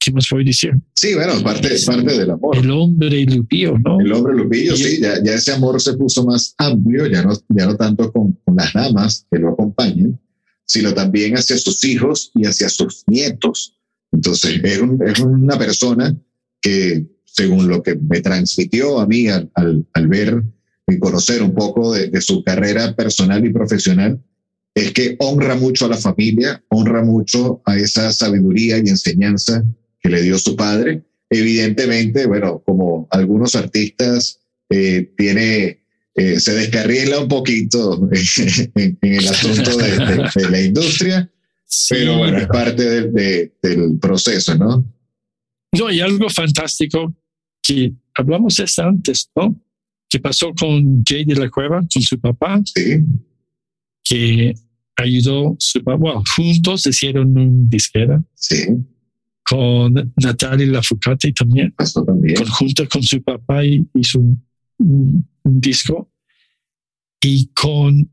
¿qué 0.00 0.10
más 0.12 0.26
puedo 0.28 0.42
decir? 0.42 0.72
Sí, 0.94 1.14
bueno, 1.14 1.40
parte, 1.42 1.68
parte 1.86 2.18
del 2.18 2.30
amor. 2.30 2.56
El 2.56 2.70
hombre 2.70 3.24
Lupillo, 3.26 3.78
¿no? 3.78 4.00
El 4.00 4.12
hombre 4.12 4.34
Lupillo, 4.34 4.74
sí, 4.74 4.98
ya, 5.00 5.22
ya, 5.22 5.34
ese 5.34 5.52
amor 5.52 5.80
se 5.80 5.92
puso 5.92 6.24
más 6.24 6.54
amplio, 6.58 7.06
ya 7.06 7.22
no, 7.22 7.32
ya 7.50 7.66
no 7.66 7.76
tanto 7.76 8.10
con, 8.10 8.32
con 8.44 8.56
las 8.56 8.72
damas 8.72 9.26
que 9.30 9.38
lo 9.38 9.50
acompañan, 9.50 10.18
sino 10.64 10.94
también 10.94 11.36
hacia 11.36 11.58
sus 11.58 11.84
hijos 11.84 12.32
y 12.34 12.46
hacia 12.46 12.68
sus 12.70 13.04
nietos. 13.06 13.76
Entonces, 14.10 14.60
es, 14.64 14.80
un, 14.80 14.98
es 15.06 15.20
una 15.20 15.58
persona 15.58 16.16
que, 16.60 17.06
según 17.26 17.68
lo 17.68 17.82
que 17.82 17.94
me 17.96 18.20
transmitió 18.20 19.00
a 19.00 19.06
mí 19.06 19.28
al, 19.28 19.50
al, 19.54 19.86
al 19.92 20.08
ver 20.08 20.42
y 20.88 20.98
conocer 20.98 21.42
un 21.42 21.54
poco 21.54 21.92
de, 21.92 22.08
de, 22.08 22.20
su 22.20 22.42
carrera 22.42 22.96
personal 22.96 23.44
y 23.44 23.52
profesional, 23.52 24.20
es 24.74 24.92
que 24.92 25.16
honra 25.18 25.56
mucho 25.56 25.84
a 25.84 25.90
la 25.90 25.96
familia, 25.96 26.64
honra 26.68 27.04
mucho 27.04 27.60
a 27.66 27.76
esa 27.76 28.10
sabiduría 28.12 28.78
y 28.78 28.88
enseñanza 28.88 29.62
que 30.00 30.08
le 30.08 30.22
dio 30.22 30.38
su 30.38 30.56
padre. 30.56 31.02
Evidentemente, 31.28 32.26
bueno, 32.26 32.62
como 32.64 33.06
algunos 33.10 33.54
artistas, 33.54 34.40
eh, 34.68 35.12
tiene, 35.16 35.82
eh, 36.14 36.40
se 36.40 36.54
descarrila 36.54 37.20
un 37.20 37.28
poquito 37.28 38.08
en, 38.74 38.98
en 39.00 39.14
el 39.14 39.28
asunto 39.28 39.76
de, 39.76 39.90
de, 39.90 40.30
de 40.34 40.50
la 40.50 40.60
industria, 40.60 41.30
sí. 41.66 41.94
pero 41.94 42.18
bueno, 42.18 42.38
es 42.38 42.46
parte 42.46 43.08
de, 43.08 43.52
del 43.62 43.98
proceso, 44.00 44.56
¿no? 44.56 44.84
No, 45.72 45.90
y 45.90 46.00
algo 46.00 46.28
fantástico 46.28 47.14
que 47.62 47.92
hablamos 48.14 48.56
de 48.56 48.64
esto 48.64 48.82
antes, 48.82 49.30
¿no? 49.36 49.60
Que 50.08 50.18
pasó 50.18 50.52
con 50.52 51.04
Jay 51.04 51.24
de 51.24 51.36
la 51.36 51.48
Cueva, 51.48 51.80
con 51.92 52.02
su 52.02 52.20
papá. 52.20 52.60
Sí. 52.64 53.04
Que 54.02 54.54
ayudó 54.96 55.54
su 55.58 55.82
papá. 55.84 55.96
Bueno, 55.96 56.24
juntos 56.34 56.86
hicieron 56.86 57.38
un 57.38 57.70
disquera. 57.70 58.22
Sí. 58.34 58.66
Con 59.50 60.12
Natalia 60.22 60.66
Lafourcade 60.66 61.32
también. 61.32 61.74
También. 62.06 62.36
Conjunto 62.36 62.88
con 62.88 63.02
su 63.02 63.20
papá 63.20 63.64
y 63.64 63.84
hizo 63.94 64.20
un, 64.20 64.46
un, 64.78 65.28
un 65.42 65.60
disco. 65.60 66.08
Y 67.20 67.48
con 67.48 68.08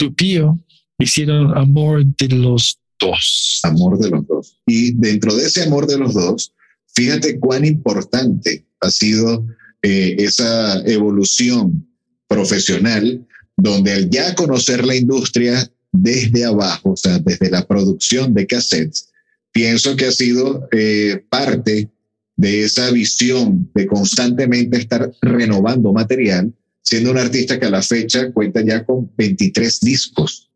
Lupillo 0.00 0.58
hicieron 0.98 1.56
Amor 1.56 2.04
de 2.16 2.28
los 2.28 2.80
Dos. 3.00 3.60
Amor 3.62 3.98
de 3.98 4.10
los 4.10 4.26
dos. 4.26 4.60
Y 4.66 4.92
dentro 4.92 5.34
de 5.34 5.46
ese 5.46 5.62
amor 5.62 5.86
de 5.86 5.98
los 5.98 6.12
dos, 6.12 6.52
fíjate 6.94 7.40
cuán 7.40 7.64
importante 7.64 8.66
ha 8.80 8.90
sido 8.90 9.46
eh, 9.82 10.16
esa 10.18 10.82
evolución 10.86 11.88
profesional, 12.28 13.26
donde 13.56 13.92
al 13.92 14.10
ya 14.10 14.34
conocer 14.34 14.84
la 14.84 14.94
industria 14.94 15.70
desde 15.92 16.44
abajo, 16.44 16.92
o 16.92 16.96
sea, 16.96 17.18
desde 17.18 17.50
la 17.50 17.66
producción 17.66 18.34
de 18.34 18.46
cassettes, 18.46 19.10
pienso 19.52 19.96
que 19.96 20.06
ha 20.06 20.12
sido 20.12 20.68
eh, 20.72 21.24
parte 21.28 21.90
de 22.36 22.64
esa 22.64 22.90
visión 22.90 23.70
de 23.74 23.86
constantemente 23.86 24.78
estar 24.78 25.12
renovando 25.20 25.92
material, 25.92 26.52
siendo 26.82 27.10
un 27.10 27.18
artista 27.18 27.60
que 27.60 27.66
a 27.66 27.70
la 27.70 27.82
fecha 27.82 28.32
cuenta 28.32 28.62
ya 28.62 28.84
con 28.84 29.10
23 29.16 29.80
discos. 29.80 30.50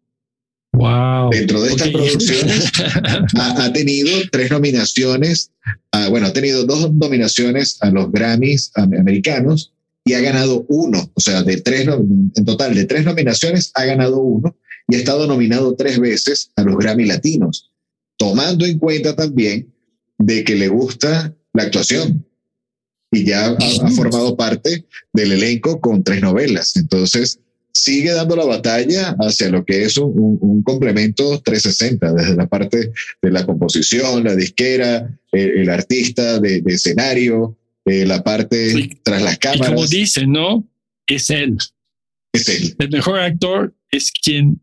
Wow. 0.72 1.30
Dentro 1.30 1.62
de 1.62 1.70
estas 1.70 1.88
okay. 1.88 1.92
producciones 1.92 2.72
ha, 3.38 3.64
ha, 3.64 3.72
tenido 3.72 4.11
tres 4.32 4.51
nominaciones, 4.51 5.51
uh, 5.95 6.11
bueno, 6.11 6.26
ha 6.26 6.32
tenido 6.32 6.64
dos 6.64 6.92
nominaciones 6.92 7.78
a 7.80 7.90
los 7.90 8.11
Grammys 8.11 8.72
americanos 8.74 9.72
y 10.05 10.12
ha 10.12 10.20
ganado 10.20 10.66
uno, 10.68 11.11
o 11.14 11.20
sea, 11.20 11.42
de 11.42 11.61
tres, 11.61 11.86
en 11.88 12.45
total 12.45 12.74
de 12.74 12.84
tres 12.84 13.05
nominaciones 13.05 13.70
ha 13.74 13.84
ganado 13.84 14.18
uno 14.18 14.57
y 14.88 14.97
ha 14.97 14.99
estado 14.99 15.26
nominado 15.26 15.74
tres 15.76 15.99
veces 15.99 16.51
a 16.57 16.62
los 16.62 16.76
Grammy 16.76 17.07
Latinos, 17.07 17.70
tomando 18.16 18.64
en 18.64 18.78
cuenta 18.78 19.14
también 19.14 19.72
de 20.18 20.44
que 20.44 20.54
le 20.54 20.68
gusta 20.68 21.34
la 21.52 21.64
actuación 21.64 22.24
y 23.10 23.24
ya 23.24 23.46
ha, 23.46 23.56
ha 23.56 23.90
formado 23.90 24.36
parte 24.36 24.84
del 25.12 25.32
elenco 25.32 25.80
con 25.80 26.02
tres 26.02 26.20
novelas. 26.20 26.76
Entonces, 26.76 27.38
sigue 27.72 28.12
dando 28.12 28.36
la 28.36 28.44
batalla 28.44 29.16
hacia 29.20 29.50
lo 29.50 29.64
que 29.64 29.84
es 29.84 29.96
un, 29.96 30.38
un, 30.40 30.62
complemento 30.62 31.40
360, 31.40 32.12
desde 32.12 32.36
la 32.36 32.46
parte 32.46 32.92
de 33.20 33.30
la 33.30 33.44
composición, 33.44 34.24
la 34.24 34.34
disquera, 34.34 35.16
el, 35.32 35.58
el 35.58 35.70
artista 35.70 36.40
de, 36.40 36.60
de 36.60 36.74
escenario, 36.74 37.56
eh, 37.84 38.06
la 38.06 38.22
parte 38.22 38.90
tras 39.02 39.22
las 39.22 39.38
cámaras. 39.38 39.68
Y 39.68 39.74
como 39.74 39.86
dicen, 39.86 40.32
¿no? 40.32 40.66
Es 41.06 41.30
él. 41.30 41.58
Es 42.32 42.48
él. 42.48 42.74
El 42.78 42.90
mejor 42.90 43.18
actor 43.18 43.74
es 43.90 44.10
quien, 44.10 44.60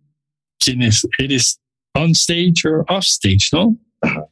quien 0.57 0.81
es, 0.81 1.07
eres 1.17 1.60
on 1.95 2.11
stage 2.11 2.65
o 2.65 2.83
off 2.89 3.05
stage, 3.05 3.49
¿no? 3.51 3.77
Ajá. 4.01 4.25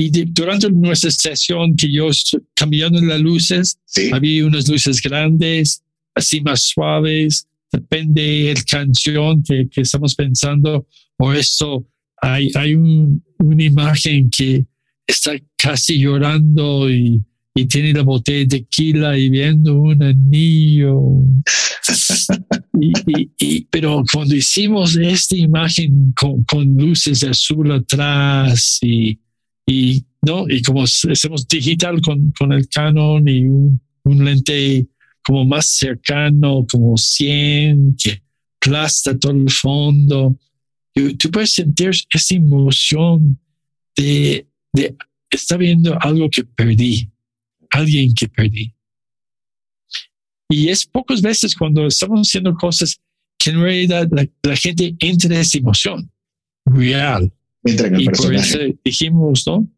Y 0.00 0.10
de, 0.10 0.24
durante 0.24 0.70
nuestra 0.70 1.10
sesión 1.10 1.76
que 1.76 1.92
yo 1.92 2.08
cambiando 2.54 3.00
las 3.02 3.20
luces, 3.20 3.78
sí. 3.84 4.10
había 4.10 4.46
unas 4.46 4.66
luces 4.66 5.02
grandes, 5.02 5.82
así 6.14 6.40
más 6.40 6.62
suaves, 6.62 7.46
depende 7.70 8.50
el 8.50 8.64
canción 8.64 9.42
que, 9.42 9.68
que, 9.70 9.82
estamos 9.82 10.14
pensando 10.14 10.86
o 11.18 11.32
eso 11.34 11.86
hay, 12.16 12.50
hay 12.54 12.74
un, 12.74 13.22
una 13.38 13.62
imagen 13.62 14.30
que 14.30 14.64
está 15.06 15.32
casi 15.58 16.00
llorando 16.00 16.90
y, 16.90 17.22
y, 17.60 17.66
tiene 17.66 17.92
la 17.92 18.02
botella 18.02 18.38
de 18.40 18.46
tequila 18.46 19.18
y 19.18 19.30
viendo 19.30 19.76
un 19.76 20.02
anillo. 20.02 21.00
Y, 22.80 23.30
y, 23.38 23.64
pero 23.70 24.02
cuando 24.12 24.34
hicimos 24.34 24.96
esta 24.96 25.36
imagen 25.36 26.12
con, 26.12 26.44
con 26.44 26.76
luces 26.76 27.24
azul 27.24 27.72
atrás 27.72 28.78
y, 28.82 29.18
y 29.66 30.04
no 30.22 30.46
y 30.48 30.62
como 30.62 30.84
hacemos 30.84 31.46
digital 31.48 32.00
con, 32.00 32.32
con 32.38 32.52
el 32.52 32.68
Canon 32.68 33.26
y 33.28 33.46
un, 33.46 33.80
un 34.04 34.24
lente 34.24 34.86
como 35.22 35.44
más 35.44 35.66
cercano, 35.66 36.66
como 36.70 36.96
100, 36.96 37.96
que 38.02 38.22
aplasta 38.56 39.18
todo 39.18 39.32
el 39.32 39.50
fondo. 39.50 40.36
Y 40.94 41.14
tú 41.14 41.30
puedes 41.30 41.50
sentir 41.50 41.90
esa 41.90 42.34
emoción 42.34 43.38
de, 43.96 44.46
de 44.72 44.96
estar 45.30 45.58
viendo 45.58 45.96
algo 46.00 46.28
que 46.30 46.44
perdí, 46.44 47.10
alguien 47.70 48.14
que 48.14 48.28
perdí. 48.28 48.74
Y 50.48 50.68
es 50.68 50.84
pocas 50.84 51.22
veces 51.22 51.54
cuando 51.54 51.86
estamos 51.86 52.28
haciendo 52.28 52.54
cosas 52.54 53.00
que 53.38 53.50
en 53.50 53.60
realidad 53.60 54.08
la, 54.10 54.26
la 54.42 54.56
gente 54.56 54.94
entra 54.98 55.34
en 55.34 55.40
esa 55.40 55.58
emoción 55.58 56.10
real. 56.64 57.32
Entra 57.64 57.86
en 57.86 57.94
el 57.94 58.02
y 58.02 58.06
personaje. 58.06 58.52
por 58.52 58.62
eso 58.62 58.78
dijimos, 58.84 59.44
¿no? 59.46 59.68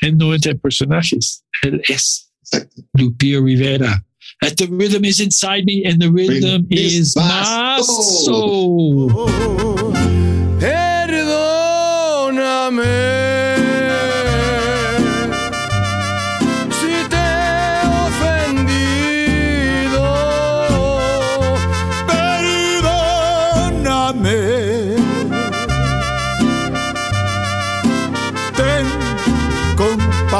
Él 0.00 0.16
no 0.16 0.34
entra 0.34 0.52
en 0.52 0.58
personajes, 0.58 1.44
él 1.62 1.82
es 1.88 2.32
Exacto. 2.42 2.82
Lupio 2.94 3.42
Rivera. 3.42 4.04
That 4.40 4.56
the 4.56 4.66
rhythm 4.66 5.04
is 5.04 5.20
inside 5.20 5.64
me 5.64 5.84
and 5.84 6.00
the 6.00 6.10
rhythm 6.10 6.66
is, 6.70 6.94
is 6.94 7.16
my 7.16 7.80
soul. 7.80 9.10
soul. 9.10 10.01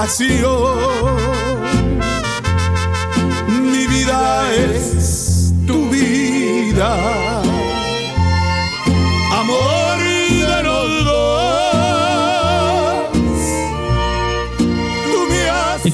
passeou. 0.02 1.01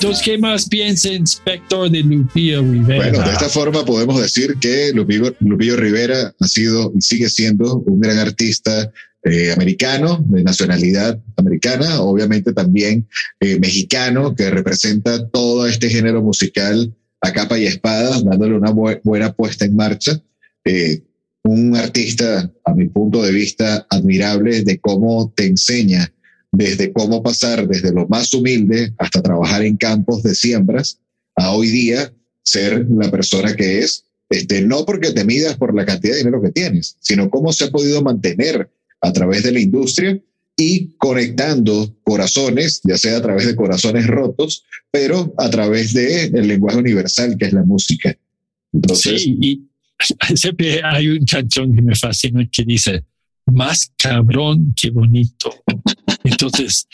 Entonces, 0.00 0.24
¿qué 0.24 0.38
más 0.38 0.68
piensa 0.68 1.12
Inspector 1.12 1.90
de 1.90 2.04
Lupillo 2.04 2.62
Rivera? 2.62 3.10
Bueno, 3.10 3.24
de 3.24 3.32
esta 3.32 3.48
forma 3.48 3.84
podemos 3.84 4.22
decir 4.22 4.54
que 4.60 4.92
Lupillo, 4.94 5.34
Lupillo 5.40 5.74
Rivera 5.74 6.32
ha 6.38 6.46
sido 6.46 6.92
y 6.96 7.00
sigue 7.00 7.28
siendo 7.28 7.80
un 7.80 7.98
gran 7.98 8.16
artista 8.16 8.92
eh, 9.24 9.50
americano, 9.50 10.24
de 10.28 10.44
nacionalidad 10.44 11.20
americana, 11.34 12.00
obviamente 12.00 12.52
también 12.52 13.08
eh, 13.40 13.58
mexicano, 13.58 14.36
que 14.36 14.48
representa 14.50 15.26
todo 15.30 15.66
este 15.66 15.90
género 15.90 16.22
musical 16.22 16.94
a 17.20 17.32
capa 17.32 17.58
y 17.58 17.66
espada, 17.66 18.20
dándole 18.22 18.54
una 18.54 18.70
bu 18.70 18.90
buena 19.02 19.32
puesta 19.32 19.64
en 19.64 19.74
marcha. 19.74 20.22
Eh, 20.64 21.02
un 21.42 21.74
artista, 21.74 22.48
a 22.64 22.72
mi 22.72 22.86
punto 22.86 23.20
de 23.20 23.32
vista, 23.32 23.84
admirable 23.90 24.62
de 24.62 24.78
cómo 24.78 25.32
te 25.34 25.46
enseña 25.46 26.12
desde 26.52 26.92
cómo 26.92 27.22
pasar 27.22 27.68
desde 27.68 27.92
lo 27.92 28.06
más 28.08 28.32
humilde 28.34 28.92
hasta 28.98 29.22
trabajar 29.22 29.62
en 29.62 29.76
campos 29.76 30.22
de 30.22 30.34
siembras 30.34 30.98
a 31.36 31.52
hoy 31.52 31.68
día 31.68 32.12
ser 32.42 32.86
la 32.90 33.10
persona 33.10 33.54
que 33.54 33.80
es, 33.80 34.04
este, 34.30 34.62
no 34.62 34.84
porque 34.84 35.12
te 35.12 35.24
midas 35.24 35.56
por 35.56 35.74
la 35.74 35.84
cantidad 35.84 36.14
de 36.14 36.18
dinero 36.18 36.42
que 36.42 36.50
tienes, 36.50 36.96
sino 37.00 37.30
cómo 37.30 37.52
se 37.52 37.64
ha 37.64 37.70
podido 37.70 38.02
mantener 38.02 38.70
a 39.00 39.12
través 39.12 39.42
de 39.42 39.52
la 39.52 39.60
industria 39.60 40.20
y 40.56 40.96
conectando 40.98 41.94
corazones, 42.02 42.80
ya 42.82 42.98
sea 42.98 43.18
a 43.18 43.22
través 43.22 43.46
de 43.46 43.54
corazones 43.54 44.06
rotos, 44.06 44.64
pero 44.90 45.32
a 45.38 45.48
través 45.50 45.94
del 45.94 46.36
el 46.36 46.48
lenguaje 46.48 46.78
universal 46.78 47.36
que 47.38 47.46
es 47.46 47.52
la 47.52 47.62
música. 47.62 48.16
Entonces, 48.72 49.22
sí, 49.22 49.38
y 49.40 49.68
siempre 50.36 50.80
hay 50.82 51.08
un 51.08 51.24
canción 51.24 51.74
que 51.74 51.82
me 51.82 51.94
fascina 51.94 52.46
que 52.50 52.64
dice, 52.64 53.04
más 53.46 53.92
cabrón 53.96 54.74
que 54.74 54.90
bonito. 54.90 55.54
Entonces, 56.40 56.86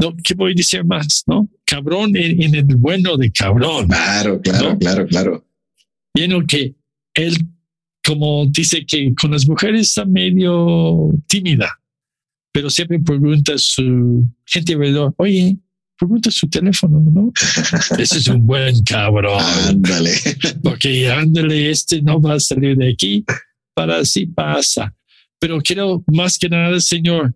no, 0.00 0.16
¿qué 0.22 0.34
voy 0.34 0.52
a 0.52 0.54
decir 0.54 0.84
más? 0.84 1.22
¿No? 1.26 1.48
Cabrón 1.64 2.16
en, 2.16 2.54
el 2.54 2.64
bueno 2.76 3.16
de 3.16 3.30
cabrón. 3.30 3.86
Claro, 3.86 4.40
claro, 4.40 4.78
claro, 4.78 5.06
claro. 5.06 5.44
Lleno 6.14 6.44
que 6.46 6.74
él, 7.14 7.36
como 8.04 8.46
dice 8.46 8.84
que 8.84 9.14
con 9.14 9.30
las 9.30 9.46
mujeres 9.46 9.88
está 9.88 10.04
medio 10.04 11.10
tímida, 11.28 11.80
pero 12.52 12.68
siempre 12.68 12.98
pregunta 12.98 13.54
a 13.54 13.58
su 13.58 14.24
gente 14.44 14.72
alrededor, 14.72 15.14
oye, 15.18 15.56
pregunta 15.96 16.30
su 16.32 16.48
teléfono, 16.48 17.00
¿no? 17.00 17.32
Ese 17.98 18.18
es 18.18 18.28
un 18.28 18.44
buen 18.44 18.82
cabrón. 18.82 19.40
Ándale. 19.68 20.12
Porque 20.62 21.10
ándale, 21.10 21.70
este 21.70 22.02
no 22.02 22.20
va 22.20 22.34
a 22.34 22.40
salir 22.40 22.76
de 22.76 22.90
aquí, 22.90 23.24
para 23.74 23.98
así 23.98 24.26
pasa. 24.26 24.92
Pero 25.38 25.60
quiero 25.60 26.02
más 26.08 26.36
que 26.38 26.48
nada, 26.48 26.80
Señor, 26.80 27.34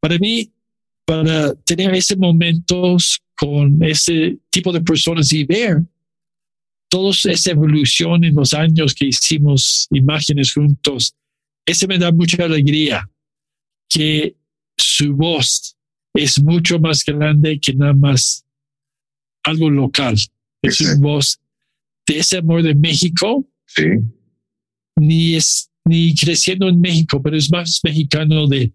para 0.00 0.18
mí, 0.18 0.50
para 1.04 1.54
tener 1.54 1.94
ese 1.94 2.16
momentos 2.16 3.20
con 3.36 3.82
ese 3.82 4.38
tipo 4.50 4.72
de 4.72 4.80
personas 4.80 5.32
y 5.32 5.44
ver 5.44 5.82
toda 6.88 7.10
esa 7.10 7.50
evolución 7.50 8.24
en 8.24 8.34
los 8.34 8.54
años 8.54 8.94
que 8.94 9.06
hicimos 9.06 9.86
imágenes 9.90 10.52
juntos, 10.52 11.14
ese 11.66 11.86
me 11.86 11.98
da 11.98 12.12
mucha 12.12 12.44
alegría 12.44 13.08
que 13.88 14.36
su 14.76 15.14
voz 15.14 15.76
es 16.14 16.42
mucho 16.42 16.78
más 16.78 17.04
grande 17.04 17.58
que 17.60 17.74
nada 17.74 17.92
más 17.92 18.44
algo 19.42 19.70
local. 19.70 20.16
Es 20.62 20.80
una 20.80 20.96
voz 20.98 21.38
de 22.06 22.18
ese 22.18 22.38
amor 22.38 22.62
de 22.62 22.74
México. 22.74 23.46
Sí. 23.66 23.84
Ni 24.96 25.34
es 25.34 25.70
ni 25.84 26.14
creciendo 26.14 26.68
en 26.68 26.80
México, 26.80 27.22
pero 27.22 27.36
es 27.36 27.50
más 27.50 27.80
mexicano 27.84 28.46
de 28.48 28.72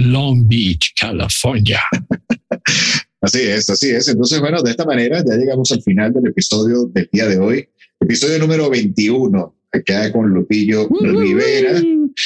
Long 0.00 0.48
Beach, 0.48 0.94
California. 0.98 1.80
así 3.20 3.40
es, 3.40 3.68
así 3.70 3.90
es. 3.90 4.08
Entonces, 4.08 4.40
bueno, 4.40 4.62
de 4.62 4.70
esta 4.70 4.84
manera 4.84 5.22
ya 5.26 5.36
llegamos 5.36 5.70
al 5.72 5.82
final 5.82 6.12
del 6.12 6.28
episodio 6.28 6.86
del 6.86 7.08
día 7.12 7.26
de 7.28 7.38
hoy. 7.38 7.68
Episodio 8.00 8.38
número 8.38 8.70
21, 8.70 9.56
acá 9.72 10.12
con 10.12 10.30
Lupillo 10.30 10.88
Rivera, 10.88 11.82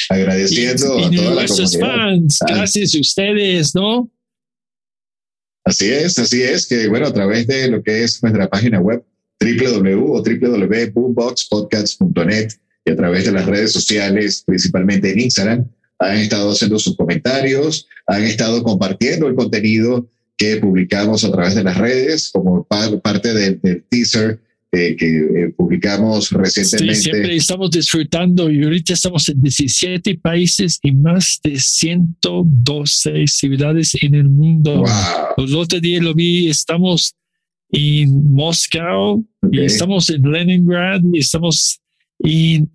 agradeciendo 0.09 0.97
a 0.97 1.11
todos 1.11 1.35
nuestros 1.35 1.77
fans. 1.77 2.39
Ah. 2.41 2.55
Gracias 2.55 2.95
a 2.95 2.99
ustedes, 2.99 3.75
¿no? 3.75 4.09
Así 5.65 5.87
es, 5.87 6.17
así 6.19 6.43
es, 6.43 6.67
que 6.67 6.87
bueno, 6.87 7.07
a 7.07 7.13
través 7.13 7.47
de 7.47 7.67
lo 7.69 7.83
que 7.83 8.03
es 8.03 8.21
nuestra 8.21 8.47
página 8.47 8.79
web 8.79 9.03
www 9.39 10.11
o 10.11 10.21
www.boomboxpodcast.net 10.21 12.49
y 12.85 12.91
a 12.91 12.95
través 12.95 13.25
de 13.25 13.31
las 13.31 13.47
redes 13.47 13.71
sociales, 13.71 14.43
principalmente 14.45 15.11
en 15.11 15.19
Instagram, 15.19 15.67
han 15.99 16.17
estado 16.17 16.51
haciendo 16.51 16.79
sus 16.79 16.95
comentarios, 16.95 17.87
han 18.07 18.23
estado 18.23 18.63
compartiendo 18.63 19.27
el 19.27 19.35
contenido 19.35 20.09
que 20.37 20.57
publicamos 20.57 21.23
a 21.23 21.31
través 21.31 21.55
de 21.55 21.63
las 21.63 21.77
redes 21.77 22.31
como 22.31 22.65
parte 22.65 23.33
del, 23.33 23.83
teaser 23.89 24.41
eh, 24.71 24.95
que 24.97 25.05
eh, 25.07 25.53
publicamos 25.55 26.31
recientemente. 26.31 26.95
Sí, 26.95 27.03
siempre 27.03 27.35
estamos 27.35 27.71
disfrutando 27.71 28.51
y 28.51 28.63
ahorita 28.63 28.93
estamos 28.93 29.29
en 29.29 29.41
17 29.41 30.15
países 30.15 30.79
y 30.83 30.91
más 30.91 31.39
de 31.41 31.57
112 31.57 33.27
ciudades 33.27 33.95
en 34.01 34.15
el 34.15 34.25
mundo. 34.25 34.79
Wow. 34.79 35.45
El 35.45 35.55
otro 35.55 35.79
día 35.79 36.01
lo 36.01 36.13
vi, 36.13 36.49
estamos 36.49 37.15
en 37.69 38.33
Moscú 38.33 39.25
y 39.51 39.61
estamos 39.61 40.09
en 40.09 40.21
Leningrad 40.29 41.01
y 41.13 41.19
estamos 41.19 41.79
en 42.19 42.69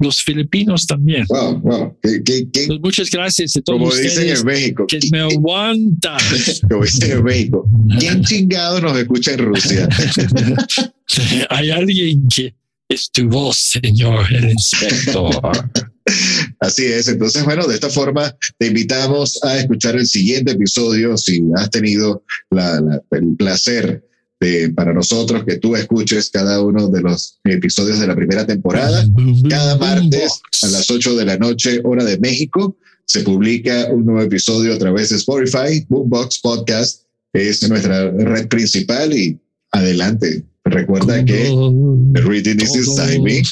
los 0.00 0.22
filipinos 0.22 0.86
también. 0.86 1.26
Wow, 1.28 1.60
wow. 1.60 1.98
Pues 2.02 2.80
muchas 2.80 3.10
gracias 3.10 3.56
a 3.56 3.60
todos 3.60 3.78
Como 3.78 3.88
ustedes 3.90 4.18
dicen 4.18 4.36
en 4.36 4.46
México. 4.46 4.86
que 4.86 4.98
me 5.12 5.20
aguantan. 5.20 6.18
Como 6.68 6.84
dicen 6.84 7.12
en 7.12 7.24
México. 7.24 7.68
¿Quién 7.98 8.22
chingado 8.24 8.80
nos 8.80 8.98
escucha 8.98 9.32
en 9.32 9.38
Rusia? 9.38 9.88
Hay 11.50 11.70
alguien 11.70 12.26
que 12.28 12.54
es 12.88 13.10
tu 13.12 13.28
voz, 13.28 13.56
señor, 13.80 14.26
el 14.32 14.50
inspector. 14.50 15.40
Así 16.60 16.84
es. 16.86 17.08
Entonces, 17.08 17.44
bueno, 17.44 17.66
de 17.66 17.74
esta 17.74 17.88
forma 17.88 18.34
te 18.58 18.66
invitamos 18.66 19.38
a 19.44 19.58
escuchar 19.58 19.96
el 19.96 20.06
siguiente 20.06 20.52
episodio 20.52 21.16
si 21.16 21.40
has 21.56 21.70
tenido 21.70 22.24
la, 22.50 22.80
la, 22.80 23.00
el 23.12 23.36
placer 23.36 24.04
para 24.74 24.94
nosotros 24.94 25.44
que 25.44 25.58
tú 25.58 25.76
escuches 25.76 26.30
cada 26.30 26.62
uno 26.62 26.88
de 26.88 27.02
los 27.02 27.38
episodios 27.44 28.00
de 28.00 28.06
la 28.06 28.16
primera 28.16 28.46
temporada. 28.46 29.04
Cada 29.48 29.76
martes 29.76 30.40
a 30.62 30.68
las 30.68 30.90
8 30.90 31.16
de 31.16 31.24
la 31.26 31.36
noche, 31.36 31.80
hora 31.84 32.04
de 32.04 32.18
México, 32.18 32.76
se 33.04 33.20
publica 33.20 33.88
un 33.90 34.06
nuevo 34.06 34.22
episodio 34.22 34.72
a 34.72 34.78
través 34.78 35.10
de 35.10 35.16
Spotify. 35.16 35.84
Boombox 35.88 36.38
Podcast 36.38 37.02
es 37.34 37.68
nuestra 37.68 38.10
red 38.10 38.48
principal 38.48 39.12
y 39.12 39.38
adelante. 39.72 40.44
Recuerda 40.64 41.22
que 41.24 41.50
reading 42.14 42.60
is 42.60 42.74
inside 42.76 43.20
me. 43.20 43.42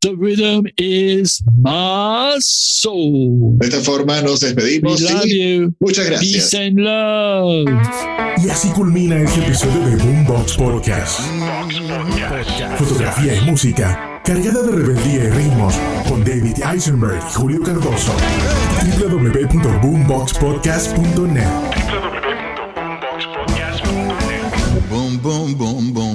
The 0.00 0.14
rhythm 0.14 0.66
is 0.76 1.42
my 1.60 2.36
soul. 2.38 3.56
De 3.58 3.66
esta 3.66 3.80
forma 3.80 4.22
nos 4.22 4.38
despedimos. 4.38 5.00
We 5.00 5.08
love 5.12 5.26
you. 5.26 5.74
Muchas 5.80 6.06
gracias. 6.06 6.50
Peace 6.52 6.56
and 6.56 6.78
love. 6.78 7.66
Y 8.44 8.48
así 8.48 8.68
culmina 8.68 9.20
este 9.20 9.40
episodio 9.40 9.80
de 9.80 9.96
Boombox 9.96 10.56
Podcast. 10.56 11.18
Fotografía 12.76 13.34
y 13.34 13.40
música 13.50 14.20
cargada 14.24 14.62
de 14.62 14.70
rebeldía 14.70 15.24
y 15.24 15.30
ritmos 15.30 15.74
con 16.08 16.22
David 16.22 16.58
Eisenberg 16.72 17.16
y 17.16 17.34
Julio 17.34 17.60
Cardoso. 17.60 18.12
www.boomboxpodcast.net 19.00 21.48
Boom, 24.88 25.18
boom, 25.20 25.56
boom, 25.58 25.92
boom. 25.92 26.14